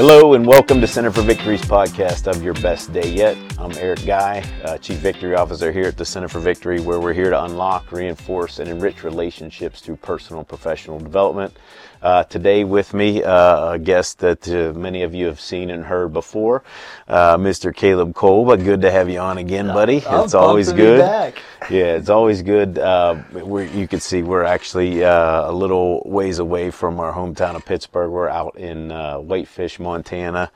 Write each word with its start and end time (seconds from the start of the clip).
Hello 0.00 0.32
and 0.32 0.46
welcome 0.46 0.80
to 0.80 0.86
Center 0.86 1.10
for 1.10 1.20
Victory's 1.20 1.60
podcast 1.60 2.26
of 2.26 2.42
Your 2.42 2.54
Best 2.54 2.90
Day 2.90 3.06
Yet. 3.06 3.36
I'm 3.58 3.72
Eric 3.72 4.06
Guy, 4.06 4.42
uh, 4.64 4.78
Chief 4.78 4.96
Victory 4.96 5.34
Officer 5.34 5.70
here 5.70 5.84
at 5.84 5.98
the 5.98 6.06
Center 6.06 6.26
for 6.26 6.40
Victory, 6.40 6.80
where 6.80 6.98
we're 6.98 7.12
here 7.12 7.28
to 7.28 7.44
unlock, 7.44 7.92
reinforce, 7.92 8.60
and 8.60 8.70
enrich 8.70 9.04
relationships 9.04 9.82
through 9.82 9.96
personal 9.96 10.38
and 10.40 10.48
professional 10.48 10.98
development. 10.98 11.54
Uh, 12.02 12.24
today 12.24 12.64
with 12.64 12.94
me, 12.94 13.22
uh, 13.22 13.72
a 13.72 13.78
guest 13.78 14.20
that 14.20 14.48
uh, 14.48 14.72
many 14.78 15.02
of 15.02 15.14
you 15.14 15.26
have 15.26 15.38
seen 15.40 15.68
and 15.68 15.84
heard 15.84 16.12
before, 16.14 16.62
uh, 17.08 17.36
Mr. 17.36 17.74
Caleb 17.74 18.14
Kolb. 18.14 18.48
But 18.48 18.64
good 18.64 18.80
to 18.82 18.90
have 18.90 19.10
you 19.10 19.18
on 19.18 19.36
again, 19.36 19.66
buddy. 19.66 20.02
I'm 20.06 20.24
it's 20.24 20.32
always 20.32 20.68
pumped 20.68 20.78
to 20.78 20.82
be 20.82 20.88
good. 20.88 21.00
back. 21.00 21.42
Yeah, 21.68 21.96
it's 21.96 22.08
always 22.08 22.40
good. 22.42 22.78
Uh, 22.78 23.16
we're, 23.32 23.66
you 23.66 23.86
can 23.86 24.00
see 24.00 24.22
we're 24.22 24.44
actually 24.44 25.04
uh, 25.04 25.50
a 25.50 25.52
little 25.52 26.02
ways 26.06 26.38
away 26.38 26.70
from 26.70 26.98
our 26.98 27.12
hometown 27.12 27.54
of 27.54 27.64
Pittsburgh. 27.66 28.10
We're 28.10 28.30
out 28.30 28.56
in 28.56 28.90
uh, 28.90 29.18
Whitefish, 29.18 29.78
Montana, 29.78 30.50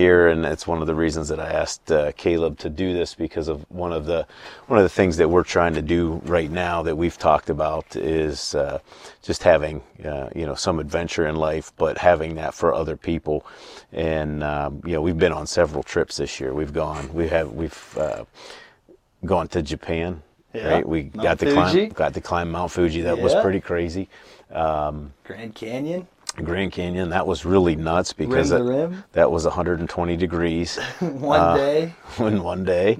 here, 0.00 0.28
and 0.28 0.46
it's 0.46 0.66
one 0.66 0.80
of 0.80 0.86
the 0.86 0.94
reasons 0.94 1.28
that 1.28 1.38
I 1.38 1.50
asked 1.50 1.92
uh, 1.92 2.12
Caleb 2.12 2.58
to 2.60 2.70
do 2.70 2.94
this 2.94 3.14
because 3.14 3.48
of 3.48 3.70
one 3.70 3.92
of 3.92 4.06
the 4.06 4.26
one 4.66 4.78
of 4.78 4.82
the 4.82 4.88
things 4.88 5.18
that 5.18 5.28
we're 5.28 5.44
trying 5.44 5.74
to 5.74 5.82
do 5.82 6.22
right 6.24 6.50
now 6.50 6.82
that 6.82 6.96
we've 6.96 7.18
talked 7.18 7.50
about 7.50 7.94
is 7.94 8.54
uh, 8.54 8.78
just 9.22 9.42
having 9.42 9.82
uh, 10.04 10.30
you 10.34 10.46
know 10.46 10.54
some 10.54 10.80
adventure 10.80 11.26
in 11.26 11.36
life, 11.36 11.72
but 11.76 11.98
having 11.98 12.34
that 12.36 12.54
for 12.54 12.72
other 12.72 12.96
people. 12.96 13.44
And 13.92 14.42
um, 14.42 14.80
you 14.86 14.92
know, 14.94 15.02
we've 15.02 15.18
been 15.18 15.32
on 15.32 15.46
several 15.46 15.82
trips 15.82 16.16
this 16.16 16.40
year. 16.40 16.54
We've 16.54 16.72
gone. 16.72 17.12
We 17.12 17.28
have. 17.28 17.52
We've 17.52 17.98
uh, 17.98 18.24
gone 19.24 19.48
to 19.48 19.62
Japan. 19.62 20.22
Yeah. 20.52 20.68
Right, 20.68 20.88
we 20.88 21.02
Mount 21.14 21.22
got 21.22 21.38
to 21.40 21.46
Fuji. 21.46 21.54
climb, 21.54 21.88
got 21.90 22.14
to 22.14 22.20
climb 22.20 22.50
Mount 22.50 22.72
Fuji. 22.72 23.02
That 23.02 23.18
was 23.18 23.34
pretty 23.36 23.60
crazy. 23.60 24.08
Um, 24.50 25.12
Grand 25.22 25.54
Canyon, 25.54 26.08
Grand 26.44 26.72
Canyon, 26.72 27.10
that 27.10 27.26
was 27.26 27.44
really 27.44 27.76
nuts 27.76 28.12
because 28.12 28.50
to 28.50 29.04
that, 29.12 29.30
was 29.30 29.44
120 29.44 30.16
degrees 30.16 30.76
one 31.00 31.40
Uh, 31.40 31.56
day, 31.56 31.94
in 32.18 32.42
one 32.42 32.64
day. 32.64 32.98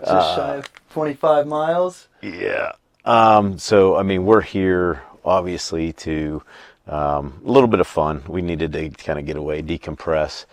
just 0.00 0.36
shy 0.36 0.56
of 0.56 0.70
25 0.90 1.46
miles. 1.46 2.08
Yeah. 2.22 2.72
Um, 3.04 3.58
so, 3.58 3.96
I 3.96 4.02
mean, 4.02 4.24
we're 4.24 4.40
here 4.40 5.02
obviously 5.24 5.92
to 5.92 6.42
um, 6.86 7.40
a 7.44 7.50
little 7.50 7.68
bit 7.68 7.80
of 7.80 7.86
fun. 7.86 8.22
We 8.28 8.42
needed 8.42 8.72
to 8.72 8.90
kind 8.90 9.18
of 9.18 9.26
get 9.26 9.36
away, 9.36 9.62
decompress, 9.62 10.44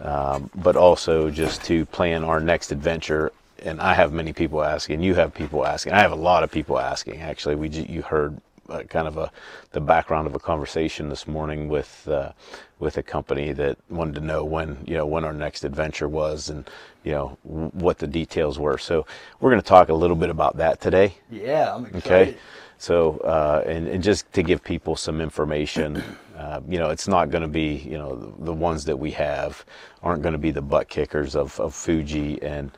um, 0.00 0.50
but 0.54 0.76
also 0.76 1.30
just 1.30 1.62
to 1.64 1.84
plan 1.86 2.24
our 2.24 2.40
next 2.40 2.72
adventure. 2.72 3.32
And 3.62 3.80
I 3.80 3.92
have 3.94 4.12
many 4.12 4.32
people 4.32 4.62
asking. 4.62 5.02
You 5.02 5.14
have 5.16 5.34
people 5.34 5.66
asking. 5.66 5.92
I 5.92 6.00
have 6.00 6.12
a 6.12 6.16
lot 6.16 6.42
of 6.42 6.50
people 6.50 6.78
asking. 6.78 7.20
Actually, 7.20 7.56
we 7.56 7.68
you 7.68 8.02
heard 8.02 8.40
kind 8.88 9.06
of 9.06 9.16
a 9.16 9.30
the 9.72 9.80
background 9.80 10.26
of 10.26 10.34
a 10.34 10.38
conversation 10.38 11.08
this 11.08 11.26
morning 11.26 11.68
with 11.68 12.06
uh, 12.08 12.32
with 12.78 12.96
a 12.96 13.02
company 13.02 13.52
that 13.52 13.78
wanted 13.88 14.14
to 14.14 14.20
know 14.20 14.44
when 14.44 14.78
you 14.86 14.96
know 14.96 15.06
when 15.06 15.24
our 15.24 15.32
next 15.32 15.64
adventure 15.64 16.08
was 16.08 16.48
and 16.48 16.68
you 17.04 17.12
know 17.12 17.38
w- 17.46 17.70
what 17.74 17.98
the 17.98 18.06
details 18.06 18.58
were. 18.58 18.78
So 18.78 19.06
we're 19.40 19.50
going 19.50 19.62
to 19.62 19.68
talk 19.68 19.88
a 19.88 19.94
little 19.94 20.16
bit 20.16 20.30
about 20.30 20.56
that 20.56 20.80
today. 20.80 21.14
Yeah, 21.30 21.74
I'm 21.74 21.86
excited. 21.86 22.28
Okay. 22.28 22.36
So, 22.78 23.18
uh, 23.18 23.62
and, 23.66 23.86
and 23.88 24.02
just 24.02 24.32
to 24.32 24.42
give 24.42 24.64
people 24.64 24.96
some 24.96 25.20
information, 25.20 26.02
uh, 26.36 26.62
you 26.66 26.78
know, 26.78 26.88
it's 26.88 27.06
not 27.06 27.28
going 27.30 27.42
to 27.42 27.48
be, 27.48 27.74
you 27.76 27.98
know, 27.98 28.16
the, 28.16 28.44
the 28.46 28.54
ones 28.54 28.86
that 28.86 28.96
we 28.96 29.10
have 29.10 29.66
aren't 30.02 30.22
going 30.22 30.32
to 30.32 30.38
be 30.38 30.50
the 30.50 30.62
butt 30.62 30.88
kickers 30.88 31.36
of, 31.36 31.60
of 31.60 31.74
Fuji 31.74 32.40
and, 32.42 32.70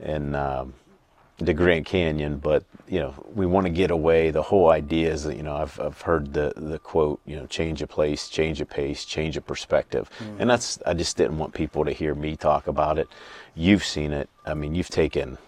and, 0.00 0.36
um, 0.36 0.74
the 1.38 1.54
Grand 1.54 1.86
Canyon, 1.86 2.38
but 2.38 2.64
you 2.88 2.98
know, 2.98 3.14
we 3.34 3.46
want 3.46 3.64
to 3.66 3.70
get 3.70 3.90
away. 3.90 4.30
The 4.30 4.42
whole 4.42 4.70
idea 4.70 5.10
is 5.10 5.24
that, 5.24 5.36
you 5.36 5.42
know, 5.42 5.56
I've, 5.56 5.80
I've 5.80 6.00
heard 6.02 6.34
the, 6.34 6.52
the 6.56 6.78
quote, 6.78 7.20
you 7.24 7.36
know, 7.36 7.46
change 7.46 7.80
a 7.80 7.86
place, 7.86 8.28
change 8.28 8.60
a 8.60 8.66
pace, 8.66 9.06
change 9.06 9.36
a 9.36 9.40
perspective. 9.40 10.10
And 10.38 10.50
that's, 10.50 10.78
I 10.84 10.92
just 10.92 11.16
didn't 11.16 11.38
want 11.38 11.54
people 11.54 11.86
to 11.86 11.92
hear 11.92 12.14
me 12.14 12.36
talk 12.36 12.66
about 12.66 12.98
it. 12.98 13.08
You've 13.54 13.84
seen 13.84 14.12
it. 14.12 14.28
I 14.44 14.52
mean, 14.52 14.74
you've 14.74 14.90
taken 14.90 15.38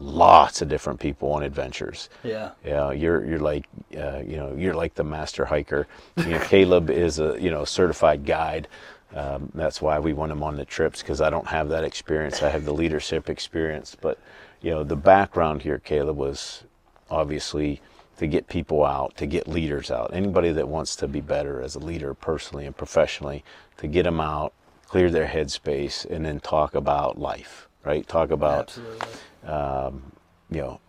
lots 0.00 0.62
of 0.62 0.68
different 0.68 1.00
people 1.00 1.32
on 1.32 1.42
adventures. 1.42 2.08
Yeah, 2.22 2.50
Yeah, 2.64 2.90
you're 2.92 3.24
you're 3.24 3.40
like 3.40 3.66
uh, 3.96 4.18
you 4.18 4.36
know 4.36 4.54
you're 4.56 4.74
like 4.74 4.94
the 4.94 5.04
master 5.04 5.44
hiker. 5.44 5.86
You 6.16 6.30
know, 6.30 6.40
Caleb 6.40 6.90
is 7.04 7.18
a 7.18 7.40
you 7.40 7.50
know 7.50 7.64
certified 7.64 8.24
guide. 8.24 8.68
Um, 9.14 9.50
that's 9.54 9.80
why 9.80 9.98
we 9.98 10.12
want 10.12 10.32
him 10.32 10.42
on 10.42 10.56
the 10.56 10.64
trips 10.64 11.00
because 11.00 11.20
I 11.20 11.30
don't 11.30 11.46
have 11.46 11.70
that 11.70 11.82
experience. 11.82 12.42
I 12.42 12.50
have 12.50 12.64
the 12.64 12.74
leadership 12.74 13.30
experience, 13.30 13.96
but 13.98 14.18
you 14.60 14.70
know 14.70 14.84
the 14.84 14.96
background 14.96 15.62
here, 15.62 15.78
Caleb 15.78 16.16
was 16.16 16.64
obviously 17.10 17.80
to 18.18 18.26
get 18.26 18.48
people 18.48 18.84
out, 18.84 19.16
to 19.16 19.26
get 19.26 19.46
leaders 19.46 19.90
out. 19.90 20.12
Anybody 20.12 20.50
that 20.52 20.68
wants 20.68 20.96
to 20.96 21.08
be 21.08 21.20
better 21.20 21.62
as 21.62 21.76
a 21.76 21.78
leader, 21.78 22.14
personally 22.14 22.66
and 22.66 22.76
professionally, 22.76 23.44
to 23.76 23.86
get 23.86 24.02
them 24.02 24.20
out, 24.20 24.52
clear 24.86 25.10
their 25.10 25.28
headspace, 25.28 26.04
and 26.04 26.24
then 26.24 26.40
talk 26.40 26.74
about 26.74 27.18
life. 27.18 27.68
Right? 27.84 28.06
Talk 28.06 28.30
about 28.30 28.76
absolutely. 28.76 29.08
Um, 29.48 30.12
you 30.50 30.60
know, 30.60 30.80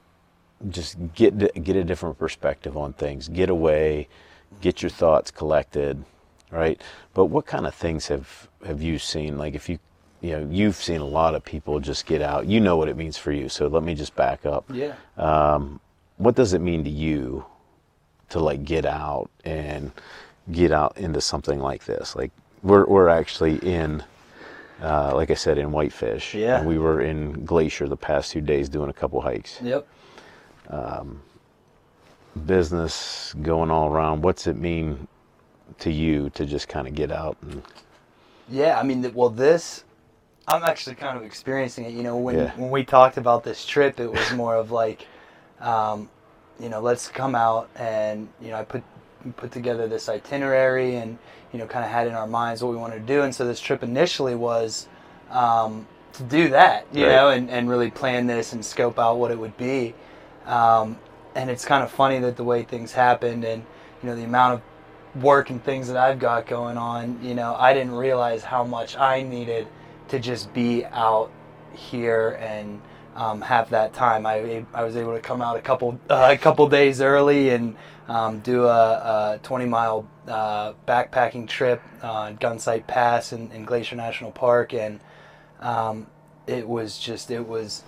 just 0.70 0.98
get 1.14 1.38
get 1.64 1.76
a 1.76 1.84
different 1.84 2.18
perspective 2.18 2.76
on 2.76 2.94
things. 2.94 3.28
Get 3.28 3.50
away, 3.50 4.08
get 4.62 4.82
your 4.82 4.90
thoughts 4.90 5.32
collected, 5.32 6.04
right? 6.52 6.82
But 7.14 7.26
what 7.26 7.46
kind 7.46 7.66
of 7.68 7.76
things 7.76 8.08
have 8.08 8.50
have 8.66 8.82
you 8.82 9.00
seen? 9.00 9.38
Like 9.38 9.54
if 9.54 9.70
you 9.70 9.80
you 10.22 10.32
know 10.32 10.48
you've 10.52 10.76
seen 10.76 11.02
a 11.02 11.06
lot 11.06 11.36
of 11.36 11.44
people 11.44 11.80
just 11.80 12.06
get 12.06 12.22
out. 12.22 12.46
You 12.48 12.60
know 12.60 12.76
what 12.78 12.88
it 12.90 12.98
means 12.98 13.18
for 13.18 13.32
you. 13.32 13.50
So 13.50 13.68
let 13.68 13.84
me 13.84 13.96
just 13.96 14.16
back 14.16 14.46
up. 14.46 14.66
Yeah. 14.74 14.96
What 16.18 16.36
does 16.36 16.54
it 16.54 16.60
mean 16.60 16.84
to 16.84 16.90
you 16.90 17.46
to 18.30 18.40
like 18.40 18.66
get 18.66 18.86
out 18.86 19.30
and 19.46 19.92
get 20.52 20.72
out 20.72 20.98
into 20.98 21.22
something 21.22 21.60
like 21.60 21.86
this? 21.86 22.16
Like 22.16 22.32
we're 22.64 22.86
we're 22.86 23.10
actually 23.10 23.58
in. 23.58 24.04
Uh, 24.82 25.12
like 25.14 25.30
I 25.30 25.34
said, 25.34 25.58
in 25.58 25.74
Whitefish, 25.74 26.34
Yeah. 26.34 26.60
and 26.60 26.66
we 26.66 26.78
were 26.78 27.02
in 27.02 27.44
Glacier 27.44 27.90
the 27.90 27.98
past 27.98 28.32
two 28.32 28.40
days 28.40 28.70
doing 28.70 28.90
a 28.90 28.94
couple 28.94 29.20
hikes. 29.20 29.60
Yep. 29.62 29.86
business 32.46 33.34
going 33.42 33.72
all 33.72 33.90
around. 33.92 34.22
What's 34.22 34.48
it 34.48 34.56
mean 34.56 35.08
to 35.80 35.92
you 35.92 36.30
to 36.32 36.46
just 36.46 36.68
kind 36.68 36.88
of 36.88 36.96
get 36.96 37.12
out 37.12 37.38
and 37.42 37.62
Yeah, 38.50 38.80
I 38.80 38.84
mean, 38.84 39.12
well, 39.14 39.30
this, 39.30 39.84
I'm 40.50 40.64
actually 40.64 40.96
kind 40.96 41.16
of 41.18 41.24
experiencing 41.24 41.86
it. 41.86 41.94
You 41.94 42.04
know, 42.04 42.18
when 42.18 42.36
Yeah. 42.38 42.52
when 42.56 42.72
we 42.72 42.84
talked 42.84 43.18
about 43.18 43.44
this 43.44 43.66
trip, 43.66 44.00
it 44.00 44.12
was 44.12 44.32
more 44.34 44.56
of 44.56 44.72
like, 44.72 45.08
um, 45.62 46.10
you 46.60 46.70
know, 46.70 46.82
let's 46.82 47.08
come 47.08 47.36
out 47.36 47.70
and 47.76 48.28
you 48.42 48.50
know, 48.50 48.58
I 48.58 48.64
put 48.64 48.84
put 49.38 49.52
together 49.52 49.88
this 49.88 50.10
itinerary 50.10 50.96
and 50.96 51.18
you 51.54 51.60
know, 51.60 51.68
kind 51.68 51.86
of 51.86 51.92
had 51.92 52.08
in 52.08 52.14
our 52.14 52.28
minds 52.28 52.64
what 52.64 52.72
we 52.72 52.78
wanted 52.78 53.00
to 53.00 53.06
do. 53.14 53.22
And 53.24 53.34
so 53.34 53.46
this 53.46 53.60
trip 53.60 53.84
initially 53.84 54.36
was 54.36 54.88
um, 55.32 55.88
to 56.14 56.24
do 56.24 56.50
that, 56.50 56.86
you 56.94 57.04
Right. 57.04 57.12
know, 57.12 57.30
and, 57.30 57.50
and 57.50 57.70
really 57.70 57.92
plan 57.92 58.28
this 58.28 58.54
and 58.54 58.64
scope 58.66 59.00
out 59.00 59.18
what 59.18 59.32
it 59.32 59.38
would 59.40 59.58
be. 59.58 59.94
Um, 60.46 60.98
and 61.36 61.50
it's 61.50 61.66
kind 61.66 61.84
of 61.84 61.92
funny 61.92 62.20
that 62.20 62.38
the 62.38 62.44
way 62.44 62.64
things 62.64 62.92
happened 62.92 63.46
and 63.46 63.64
you 64.02 64.10
know 64.10 64.16
the 64.16 64.24
amount 64.24 64.56
of 64.56 65.24
work 65.24 65.50
and 65.52 65.64
things 65.64 65.88
that 65.88 65.98
I've 65.98 66.20
got 66.20 66.48
going 66.48 66.78
on, 66.78 67.20
you 67.24 67.36
know, 67.36 67.56
I 67.58 67.74
didn't 67.74 67.94
realize 67.94 68.44
how 68.44 68.64
much 68.64 68.96
I 68.98 69.22
needed 69.22 69.68
to 70.10 70.20
just 70.20 70.54
be 70.54 70.86
out 70.86 71.32
here 71.74 72.38
and 72.42 72.82
um, 73.16 73.42
have 73.42 73.70
that 73.72 73.94
time. 73.94 74.26
I, 74.26 74.66
I 74.74 74.84
was 74.84 74.96
able 74.96 75.14
to 75.14 75.22
come 75.22 75.42
out 75.42 75.58
a 75.58 75.62
couple 75.62 76.00
uh, 76.10 76.30
a 76.32 76.38
couple 76.38 76.68
days 76.68 77.02
early 77.02 77.50
and 77.50 77.76
um, 78.08 78.40
do 78.40 78.66
a, 78.66 79.36
a 79.36 79.40
20 79.44 79.66
mile 79.66 80.08
uh, 80.28 80.74
backpacking 80.88 81.48
trip 81.48 81.82
on 82.02 82.38
Gunsight 82.38 82.88
Pass 82.88 83.34
in, 83.34 83.52
in 83.52 83.66
Glacier 83.66 83.96
National 83.96 84.32
Park, 84.32 84.74
and 84.74 85.00
um, 85.60 86.08
it 86.48 86.68
was 86.68 86.98
just 86.98 87.30
it 87.30 87.48
was 87.48 87.84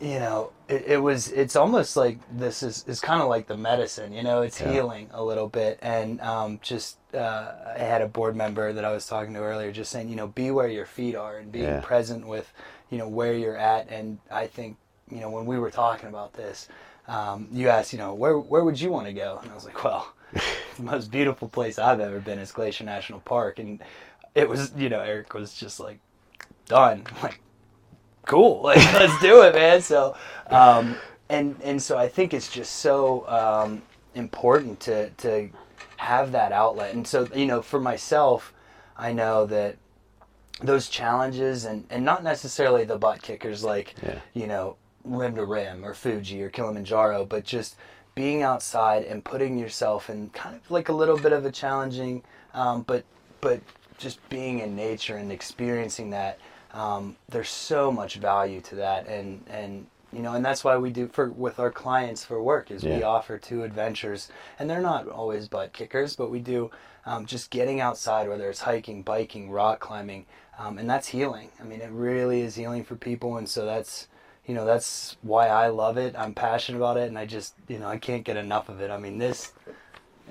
you 0.00 0.18
know, 0.18 0.52
it, 0.68 0.84
it 0.86 0.96
was, 1.02 1.30
it's 1.32 1.54
almost 1.56 1.96
like 1.96 2.18
this 2.36 2.62
is, 2.62 2.84
is 2.86 3.00
kind 3.00 3.22
of 3.22 3.28
like 3.28 3.46
the 3.46 3.56
medicine, 3.56 4.12
you 4.12 4.22
know, 4.22 4.42
it's 4.42 4.60
Yeah. 4.60 4.72
healing 4.72 5.08
a 5.12 5.22
little 5.22 5.48
bit. 5.48 5.78
And 5.82 6.20
um, 6.20 6.58
just, 6.62 6.96
uh, 7.14 7.52
I 7.76 7.78
had 7.78 8.02
a 8.02 8.08
board 8.08 8.34
member 8.36 8.72
that 8.72 8.84
I 8.84 8.90
was 8.92 9.06
talking 9.06 9.32
to 9.34 9.40
earlier 9.40 9.70
just 9.72 9.90
saying, 9.92 10.08
you 10.08 10.16
know, 10.16 10.26
be 10.26 10.50
where 10.50 10.68
your 10.68 10.86
feet 10.86 11.14
are 11.14 11.38
and 11.38 11.52
being 11.52 11.64
Yeah. 11.64 11.80
present 11.80 12.26
with, 12.26 12.52
you 12.90 12.98
know, 12.98 13.08
where 13.08 13.32
you're 13.32 13.56
at. 13.56 13.88
And 13.90 14.18
I 14.30 14.46
think, 14.46 14.76
you 15.10 15.20
know, 15.20 15.30
when 15.30 15.46
we 15.46 15.58
were 15.58 15.70
talking 15.70 16.08
about 16.08 16.32
this, 16.32 16.68
um, 17.06 17.48
you 17.52 17.68
asked, 17.68 17.92
you 17.92 17.98
know, 18.00 18.12
where, 18.14 18.36
where 18.36 18.64
would 18.64 18.80
you 18.80 18.90
want 18.90 19.06
to 19.06 19.12
go? 19.12 19.38
And 19.42 19.50
I 19.52 19.54
was 19.54 19.64
like, 19.64 19.84
well, 19.84 20.12
the 20.76 20.82
most 20.82 21.10
beautiful 21.12 21.48
place 21.48 21.78
I've 21.78 22.00
ever 22.00 22.18
been 22.18 22.40
is 22.40 22.50
Glacier 22.50 22.82
National 22.84 23.20
Park. 23.20 23.60
And 23.60 23.80
it 24.34 24.48
was, 24.48 24.72
you 24.76 24.88
know, 24.88 25.00
Eric 25.00 25.32
was 25.32 25.54
just 25.54 25.78
like, 25.78 26.00
done. 26.66 27.04
Like, 27.22 27.40
cool 28.26 28.60
like 28.64 28.76
let's 28.92 29.18
do 29.20 29.42
it 29.42 29.54
man 29.54 29.80
so 29.80 30.14
um 30.50 30.94
and 31.28 31.56
and 31.62 31.80
so 31.80 31.96
i 31.96 32.06
think 32.08 32.34
it's 32.34 32.50
just 32.50 32.76
so 32.76 33.26
um 33.28 33.82
important 34.14 34.78
to 34.80 35.08
to 35.10 35.48
have 35.96 36.32
that 36.32 36.52
outlet 36.52 36.94
and 36.94 37.06
so 37.06 37.26
you 37.34 37.46
know 37.46 37.62
for 37.62 37.80
myself 37.80 38.52
i 38.96 39.12
know 39.12 39.46
that 39.46 39.76
those 40.60 40.88
challenges 40.88 41.64
and 41.64 41.84
and 41.90 42.04
not 42.04 42.22
necessarily 42.22 42.84
the 42.84 42.98
butt 42.98 43.22
kickers 43.22 43.64
like 43.64 43.94
Yeah. 44.02 44.18
you 44.34 44.46
know 44.46 44.76
rim 45.04 45.36
to 45.36 45.44
rim 45.44 45.84
or 45.84 45.94
fuji 45.94 46.42
or 46.42 46.50
kilimanjaro 46.50 47.24
but 47.24 47.44
just 47.44 47.76
being 48.14 48.42
outside 48.42 49.04
and 49.04 49.24
putting 49.24 49.58
yourself 49.58 50.08
in 50.10 50.30
kind 50.30 50.56
of 50.56 50.70
like 50.70 50.88
a 50.88 50.92
little 50.92 51.18
bit 51.18 51.32
of 51.32 51.44
a 51.44 51.50
challenging 51.50 52.22
um, 52.54 52.82
but 52.82 53.04
but 53.40 53.60
just 53.98 54.26
being 54.28 54.58
in 54.60 54.74
nature 54.76 55.16
and 55.16 55.30
experiencing 55.32 56.10
that. 56.10 56.38
Um, 56.76 57.16
there's 57.28 57.48
so 57.50 57.92
much 57.92 58.16
value 58.16 58.60
to 58.62 58.76
that, 58.76 59.08
and 59.08 59.44
and 59.48 59.86
you 60.12 60.20
know, 60.22 60.34
and 60.34 60.44
that's 60.44 60.64
why 60.64 60.76
we 60.78 60.90
do 60.90 61.08
for 61.08 61.30
with 61.30 61.58
our 61.58 61.70
clients 61.72 62.24
for 62.24 62.42
work 62.42 62.70
is 62.70 62.86
we 62.88 63.02
offer 63.02 63.38
two 63.38 63.64
adventures, 63.64 64.30
and 64.58 64.70
they're 64.70 64.82
not 64.82 65.08
always 65.08 65.48
butt 65.48 65.72
kickers, 65.74 66.16
but 66.16 66.30
we 66.30 66.40
do 66.40 66.70
um, 67.06 67.26
just 67.26 67.50
getting 67.50 67.80
outside, 67.80 68.28
whether 68.28 68.50
it's 68.50 68.62
hiking, 68.62 69.02
biking, 69.02 69.50
rock 69.50 69.80
climbing, 69.80 70.26
um, 70.58 70.78
and 70.78 70.90
that's 70.90 71.08
healing. 71.08 71.50
I 71.60 71.64
mean, 71.64 71.82
it 71.82 71.90
really 71.92 72.42
is 72.42 72.56
healing 72.56 72.84
for 72.84 72.96
people, 72.96 73.38
and 73.38 73.48
so 73.48 73.66
that's 73.66 74.08
you 74.46 74.54
know 74.54 74.66
that's 74.66 75.16
why 75.22 75.48
I 75.48 75.68
love 75.68 75.98
it. 75.98 76.14
I'm 76.18 76.34
passionate 76.34 76.78
about 76.78 76.98
it, 76.98 77.08
and 77.08 77.18
I 77.18 77.26
just 77.26 77.54
you 77.68 77.78
know 77.78 77.88
I 77.88 77.98
can't 77.98 78.24
get 78.24 78.38
enough 78.38 78.68
of 78.70 78.80
it. 78.82 78.90
I 78.90 78.98
mean, 78.98 79.18
this 79.18 79.54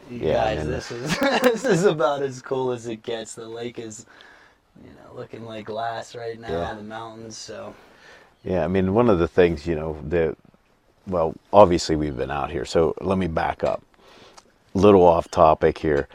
you 0.09 0.19
Yeah, 0.19 0.29
guys, 0.29 0.65
this 0.65 0.91
is 0.91 1.17
this 1.43 1.65
is 1.65 1.85
about 1.85 2.21
as 2.23 2.41
cool 2.41 2.71
as 2.71 2.87
it 2.87 3.03
gets. 3.03 3.35
The 3.35 3.47
lake 3.47 3.79
is 3.79 4.05
you 4.83 4.89
know 4.91 5.15
looking 5.15 5.45
like 5.45 5.65
glass 5.65 6.15
right 6.15 6.39
now. 6.39 6.49
Yeah. 6.49 6.73
The 6.73 6.83
mountains, 6.83 7.37
so. 7.37 7.73
Yeah, 8.43 8.63
I 8.63 8.67
mean, 8.67 8.93
one 8.93 9.09
of 9.09 9.17
the 9.17 9.27
things, 9.27 9.65
you 9.65 9.75
know, 9.75 9.97
that, 10.03 10.37
well, 11.07 11.33
obviously 11.51 11.95
we've 11.95 12.15
been 12.15 12.29
out 12.29 12.51
here, 12.51 12.63
so 12.63 12.93
let 13.01 13.17
me 13.17 13.25
back 13.25 13.63
up. 13.63 13.81
Little 14.75 15.01
off 15.01 15.31
topic 15.31 15.79
here. 15.79 16.07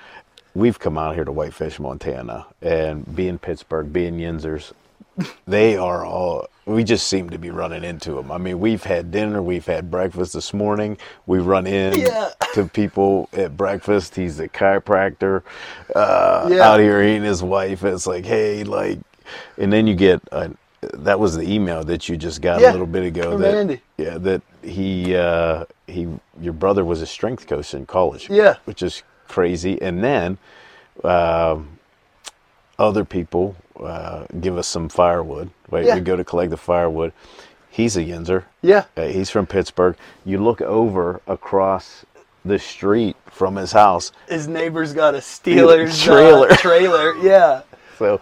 We've 0.54 0.78
come 0.78 0.96
out 0.96 1.16
here 1.16 1.24
to 1.24 1.32
Whitefish, 1.32 1.80
Montana, 1.80 2.46
and 2.62 3.16
being 3.16 3.38
Pittsburgh, 3.38 3.92
being 3.92 4.18
Yinzers, 4.18 4.72
they 5.46 5.76
are 5.76 6.04
all, 6.04 6.46
we 6.70 6.84
just 6.84 7.06
seem 7.08 7.31
to 7.31 7.38
be 7.38 7.50
running 7.50 7.84
into 7.84 8.12
them. 8.14 8.31
I 8.31 8.38
mean, 8.38 8.61
we've 8.61 8.82
had 8.84 9.11
dinner, 9.11 9.43
we've 9.43 9.67
had 9.67 9.90
breakfast 9.90 10.32
this 10.34 10.55
morning. 10.55 10.96
We 11.26 11.38
run 11.38 11.67
in 11.67 11.94
Yeah. 12.00 12.31
to 12.55 12.67
people 12.67 13.28
at 13.32 13.56
breakfast. 13.56 14.14
He's 14.14 14.38
a 14.40 14.49
chiropractor 14.49 15.43
uh, 15.94 16.49
Yeah. 16.50 16.69
out 16.70 16.81
here 16.81 17.02
He 17.02 17.14
and 17.17 17.25
his 17.25 17.43
wife. 17.43 17.84
It's 17.84 18.06
like, 18.06 18.25
hey, 18.25 18.64
like, 18.64 18.99
and 19.58 19.72
then 19.72 19.87
you 19.87 19.94
get 19.94 20.20
a, 20.32 20.50
that 20.81 21.19
was 21.20 21.37
the 21.37 21.43
email 21.50 21.84
that 21.84 22.08
you 22.08 22.17
just 22.17 22.40
got 22.40 22.61
Yeah, 22.61 22.70
a 22.70 22.73
little 22.73 22.87
bit 22.87 23.05
ago. 23.05 23.32
from 23.32 23.43
that, 23.43 23.55
Andy. 23.55 23.81
Yeah, 23.99 24.19
that 24.19 24.43
he 24.62 25.14
uh, 25.16 25.64
he 25.87 26.08
your 26.40 26.52
brother 26.55 26.84
was 26.84 27.02
a 27.02 27.06
strength 27.06 27.46
coach 27.46 27.75
in 27.75 27.84
college. 27.87 28.28
Yeah. 28.31 28.56
which 28.64 28.82
is 28.82 29.02
crazy. 29.28 29.81
And 29.82 30.02
then 30.02 30.38
um, 31.05 31.78
other 32.78 33.05
people 33.05 33.56
uh, 33.82 34.26
give 34.40 34.56
us 34.58 34.66
some 34.66 34.88
firewood. 34.88 35.50
Right, 35.70 35.84
Yeah. 35.84 35.94
we 35.96 36.00
go 36.00 36.16
to 36.16 36.24
collect 36.24 36.50
the 36.50 36.56
firewood. 36.56 37.12
He's 37.70 37.96
a 37.96 38.00
Yinzer. 38.02 38.44
Yeah. 38.62 38.84
Uh, 38.96 39.02
he's 39.06 39.30
from 39.30 39.46
Pittsburgh. 39.46 39.96
You 40.24 40.38
look 40.42 40.60
over 40.60 41.20
across 41.26 42.04
the 42.44 42.58
street 42.58 43.16
from 43.26 43.56
his 43.56 43.72
house. 43.72 44.12
his 44.28 44.48
neighbor's 44.48 44.92
got 44.92 45.14
a 45.14 45.18
Steelers 45.18 46.02
Trailer. 46.02 46.50
uh, 46.50 46.56
trailer. 46.58 47.14
Yeah, 47.18 47.62
So 47.98 48.18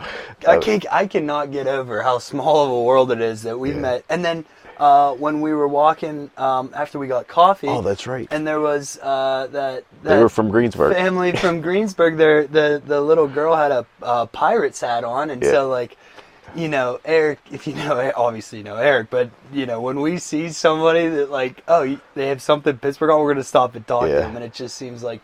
I 0.47 0.57
uh, 0.57 0.61
can't. 0.61 0.85
I 0.93 1.07
cannot 1.07 1.51
get 1.53 1.67
over 1.67 2.03
how 2.03 2.19
small 2.19 2.65
of 2.65 2.71
a 2.71 2.83
world 2.83 3.11
it 3.13 3.21
is 3.21 3.43
that 3.45 3.59
we've 3.59 3.75
Yeah. 3.77 3.81
met. 3.81 4.05
And 4.11 4.25
then 4.25 4.45
uh, 4.79 5.13
when 5.15 5.41
we 5.41 5.53
were 5.53 5.69
walking 5.69 6.31
um, 6.37 6.73
after 6.75 6.99
we 6.99 7.07
got 7.07 7.27
coffee. 7.29 7.69
Oh, 7.69 7.83
that's 7.83 8.07
right. 8.07 8.29
And 8.31 8.47
there 8.47 8.61
was 8.61 8.99
uh, 8.99 9.49
that. 9.53 9.85
They 10.03 10.19
were 10.19 10.29
from 10.29 10.51
Greensburg. 10.51 10.95
family 10.95 11.33
from 11.33 11.61
Greensburg. 11.63 12.17
There, 12.17 12.47
the 12.47 12.81
the 12.85 13.01
little 13.01 13.27
girl 13.29 13.57
had 13.57 13.73
a 13.73 13.87
uh, 14.03 14.27
pirate's 14.27 14.81
hat 14.81 15.05
on, 15.05 15.31
and 15.31 15.43
Yeah. 15.43 15.51
so 15.51 15.69
like. 15.69 15.97
You 16.57 16.69
know, 16.69 16.99
Eric. 17.05 17.41
If 17.53 17.67
you 17.67 17.75
know, 17.75 18.11
obviously 18.17 18.57
you 18.59 18.65
know 18.65 18.77
Eric, 18.77 19.11
but 19.11 19.29
you 19.53 19.67
know 19.67 19.83
when 19.83 20.01
we 20.01 20.17
see 20.17 20.49
somebody 20.49 21.07
that 21.07 21.31
like, 21.31 21.63
oh, 21.69 22.01
they 22.15 22.29
have 22.29 22.41
something 22.41 22.79
Pittsburgh 22.79 23.11
on, 23.11 23.21
we're 23.21 23.35
gonna 23.35 23.45
stop 23.45 23.75
and 23.75 23.87
talk 23.87 24.07
to 24.07 24.13
them, 24.15 24.35
and 24.35 24.43
it 24.43 24.55
just 24.55 24.75
seems 24.75 25.03
like 25.03 25.21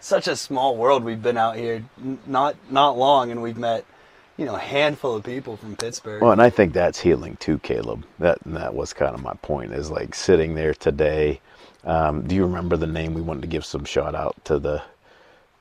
such 0.00 0.28
a 0.28 0.36
small 0.36 0.76
world. 0.76 1.02
We've 1.02 1.22
been 1.22 1.38
out 1.38 1.56
here 1.56 1.82
n- 1.98 2.18
not 2.26 2.56
not 2.70 2.98
long, 2.98 3.30
and 3.30 3.40
we've 3.40 3.56
met, 3.56 3.86
you 4.36 4.44
know, 4.44 4.54
a 4.56 4.60
handful 4.60 5.14
of 5.16 5.24
people 5.24 5.56
from 5.56 5.76
Pittsburgh. 5.76 6.22
Well, 6.22 6.32
and 6.32 6.42
I 6.42 6.50
think 6.50 6.72
that's 6.72 7.00
healing 7.00 7.36
too, 7.36 7.58
Caleb. 7.58 8.04
That 8.18 8.38
and 8.44 8.56
that 8.56 8.74
was 8.74 8.92
kind 8.92 9.14
of 9.14 9.22
my 9.22 9.34
point. 9.42 9.72
Is 9.72 9.90
like 9.90 10.14
sitting 10.14 10.54
there 10.54 10.74
today. 10.74 11.40
Um, 11.84 12.26
do 12.26 12.34
you 12.34 12.44
remember 12.44 12.76
the 12.76 12.86
name? 12.86 13.14
We 13.14 13.22
wanted 13.22 13.42
to 13.42 13.48
give 13.48 13.64
some 13.64 13.84
shout 13.84 14.14
out 14.14 14.36
to 14.46 14.58
the 14.58 14.82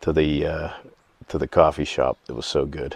to 0.01 0.13
the 0.13 0.45
uh, 0.47 0.69
to 1.29 1.37
the 1.37 1.47
coffee 1.47 1.85
shop. 1.85 2.17
It 2.27 2.33
was 2.33 2.45
so 2.45 2.65
good. 2.65 2.95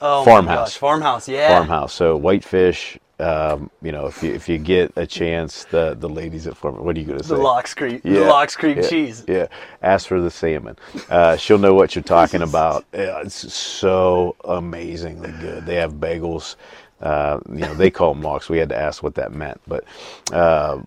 oh, 0.00 0.24
farmhouse. 0.24 0.70
gosh, 0.70 0.78
farmhouse, 0.78 1.28
yeah, 1.28 1.48
Farmhouse. 1.48 1.92
So 1.94 2.16
Whitefish. 2.16 2.98
Um, 3.20 3.70
you 3.82 3.92
know, 3.92 4.06
if 4.06 4.22
you 4.22 4.32
if 4.34 4.48
you 4.48 4.58
get 4.58 4.92
a 4.96 5.06
chance, 5.06 5.64
the 5.66 5.94
the 5.98 6.08
ladies 6.08 6.46
at 6.46 6.56
Farm. 6.56 6.84
What 6.84 6.96
are 6.96 7.00
you 7.00 7.06
going 7.06 7.18
to 7.20 7.24
say? 7.24 7.36
the 7.36 7.40
Locks 7.40 7.74
Creek, 7.74 8.02
the 8.06 8.20
Yeah, 8.20 8.20
Locks 8.20 8.56
Creek 8.56 8.78
yeah, 8.78 8.82
cheese. 8.82 9.24
Yeah, 9.28 9.46
ask 9.82 10.08
for 10.08 10.20
the 10.20 10.30
salmon. 10.30 10.76
Uh, 11.08 11.36
she'll 11.36 11.58
know 11.58 11.74
what 11.74 11.94
you're 11.94 12.02
talking 12.04 12.42
about. 12.42 12.84
Yeah, 12.94 13.20
it's 13.22 13.52
so 13.54 14.36
amazingly 14.44 15.32
good. 15.32 15.66
They 15.66 15.76
have 15.76 15.94
bagels. 15.94 16.56
Uh, 17.00 17.40
you 17.50 17.60
know, 17.60 17.74
they 17.74 17.90
call 17.90 18.14
them 18.14 18.22
lox. 18.22 18.48
We 18.48 18.58
had 18.58 18.68
to 18.70 18.78
ask 18.78 19.02
what 19.02 19.14
that 19.16 19.32
meant, 19.32 19.60
but 19.66 19.84
uh, 20.32 20.80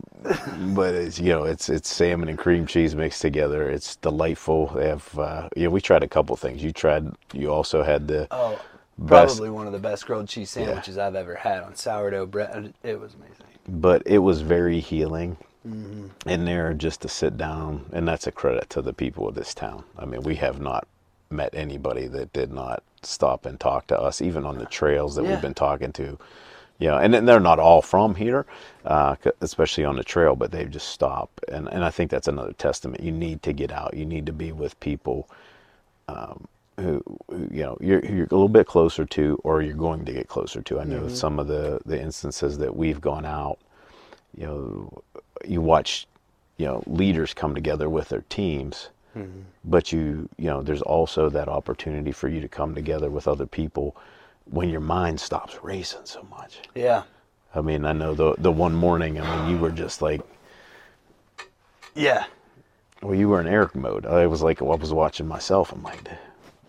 but 0.74 0.96
it's 0.96 1.20
you 1.20 1.30
know 1.30 1.44
it's 1.46 1.70
it's 1.70 1.90
salmon 1.90 2.30
and 2.30 2.38
cream 2.38 2.66
cheese 2.68 2.96
mixed 2.96 3.22
together. 3.22 3.70
It's 3.70 3.98
delightful. 3.98 4.68
They 4.76 4.88
have 4.88 5.20
uh, 5.20 5.50
you 5.56 5.66
know 5.66 5.72
we 5.72 5.82
tried 5.82 6.04
a 6.04 6.08
couple 6.08 6.36
things. 6.38 6.64
You 6.64 6.72
tried. 6.72 7.12
You 7.34 7.52
also 7.52 7.84
had 7.84 8.08
the 8.08 8.28
Oh, 8.32 8.60
Best. 8.98 9.36
probably 9.38 9.50
one 9.50 9.68
of 9.68 9.74
the 9.74 9.80
best 9.80 10.06
grilled 10.06 10.28
cheese 10.30 10.50
sandwiches 10.50 10.98
I've 10.98 11.16
ever 11.16 11.36
had 11.36 11.64
on 11.64 11.76
sourdough 11.76 12.28
bread. 12.28 12.74
It 12.84 13.00
was 13.00 13.14
amazing. 13.14 13.46
but 13.68 14.04
it 14.06 14.20
was 14.20 14.42
very 14.42 14.80
healing 14.80 15.38
in 15.66 16.46
there 16.46 16.74
just 16.76 17.02
to 17.02 17.10
sit 17.10 17.38
down 17.38 17.86
and 17.92 18.08
that's 18.08 18.28
a 18.28 18.32
credit 18.32 18.70
to 18.70 18.84
the 18.84 18.94
people 18.94 19.28
of 19.28 19.34
this 19.34 19.52
town 19.56 19.84
i 19.98 20.06
mean 20.06 20.22
we 20.22 20.36
have 20.36 20.62
not 20.62 20.88
met 21.32 21.50
anybody 21.56 22.06
that 22.06 22.32
did 22.34 22.54
not 22.54 22.84
stop 23.02 23.48
and 23.48 23.60
talk 23.60 23.88
to 23.88 24.00
us 24.00 24.22
even 24.22 24.46
on 24.46 24.60
the 24.60 24.66
trails 24.68 25.16
that 25.16 25.24
Yeah. 25.24 25.32
we've 25.32 25.42
been 25.42 25.56
talking 25.56 25.92
to 25.94 26.20
you 26.78 26.88
know 26.88 26.98
and 27.00 27.16
they're 27.28 27.40
not 27.40 27.58
all 27.58 27.82
from 27.82 28.14
here 28.14 28.46
uh, 28.86 29.16
especially 29.42 29.84
on 29.86 29.96
the 29.96 30.04
trail 30.04 30.36
but 30.36 30.52
they 30.52 30.66
just 30.66 30.90
stop 30.90 31.32
and, 31.52 31.68
and 31.70 31.84
i 31.84 31.90
think 31.90 32.12
that's 32.12 32.28
another 32.28 32.54
testament 32.54 33.02
you 33.02 33.12
need 33.12 33.42
to 33.42 33.52
get 33.52 33.72
out 33.72 33.96
you 33.96 34.06
need 34.06 34.28
to 34.28 34.34
be 34.34 34.52
with 34.52 34.80
people 34.80 35.28
um, 36.08 36.48
who, 36.78 37.04
who 37.30 37.48
you 37.52 37.64
know 37.64 37.78
you're, 37.80 38.04
you're 38.06 38.26
a 38.26 38.36
little 38.36 38.50
bit 38.50 38.68
closer 38.68 39.06
to 39.06 39.40
or 39.44 39.62
you're 39.62 39.74
going 39.74 40.06
to 40.06 40.14
get 40.14 40.28
closer 40.28 40.62
to. 40.62 40.80
I 40.80 40.84
know 40.84 41.02
mm-hmm. 41.02 41.16
some 41.16 41.40
of 41.40 41.48
the 41.48 41.80
the 41.86 42.02
instances 42.02 42.58
that 42.58 42.76
we've 42.76 43.02
gone 43.02 43.26
out 43.26 43.60
you 44.38 44.46
know 44.46 45.04
you 45.46 45.62
watch 45.62 46.08
you 46.58 46.66
know 46.66 46.84
leaders 46.86 47.34
come 47.34 47.56
together 47.56 47.90
with 47.90 48.10
their 48.10 48.24
teams 48.30 48.90
mm-hmm. 49.16 49.42
but 49.64 49.92
you 49.92 50.30
you 50.38 50.46
know 50.46 50.62
there's 50.62 50.82
also 50.82 51.30
that 51.30 51.48
opportunity 51.48 52.12
for 52.12 52.28
you 52.28 52.42
to 52.42 52.48
come 52.48 52.76
together 52.76 53.10
with 53.10 53.28
other 53.28 53.46
people 53.46 53.96
when 54.46 54.70
your 54.70 54.82
mind 54.82 55.20
stops 55.20 55.58
racing 55.64 56.06
so 56.06 56.22
much. 56.30 56.60
Yeah, 56.76 57.04
i 57.54 57.62
mean 57.62 57.86
i 57.86 57.94
know 57.94 58.14
the 58.14 58.36
the 58.38 58.52
one 58.52 58.76
morning 58.76 59.20
i 59.20 59.38
mean 59.38 59.56
you 59.56 59.58
were 59.58 59.72
just 59.72 60.02
like 60.02 60.22
yeah, 61.98 62.26
well 63.02 63.16
you 63.16 63.30
were 63.30 63.40
in 63.40 63.48
eric 63.48 63.74
mode. 63.74 64.06
I 64.06 64.28
was 64.28 64.42
like 64.42 64.62
i 64.62 64.66
was 64.66 64.92
watching 64.92 65.28
myself. 65.28 65.72
I'm 65.72 65.82
like 65.82 66.04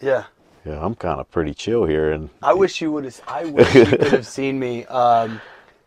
yeah. 0.00 0.25
yeah 0.65 0.85
i'm 0.85 0.95
kind 0.95 1.21
of 1.21 1.31
pretty 1.31 1.55
chill 1.55 1.85
here 1.85 2.12
and 2.12 2.31
I 2.43 2.55
wish 2.55 2.81
you 2.81 2.93
would 2.93 3.05
have. 3.05 3.21
I 3.26 3.45
wish 3.45 3.75
you 3.75 3.87
could 3.87 4.12
have 4.12 4.26
seen 4.26 4.59
me 4.59 4.85
um, 4.87 5.41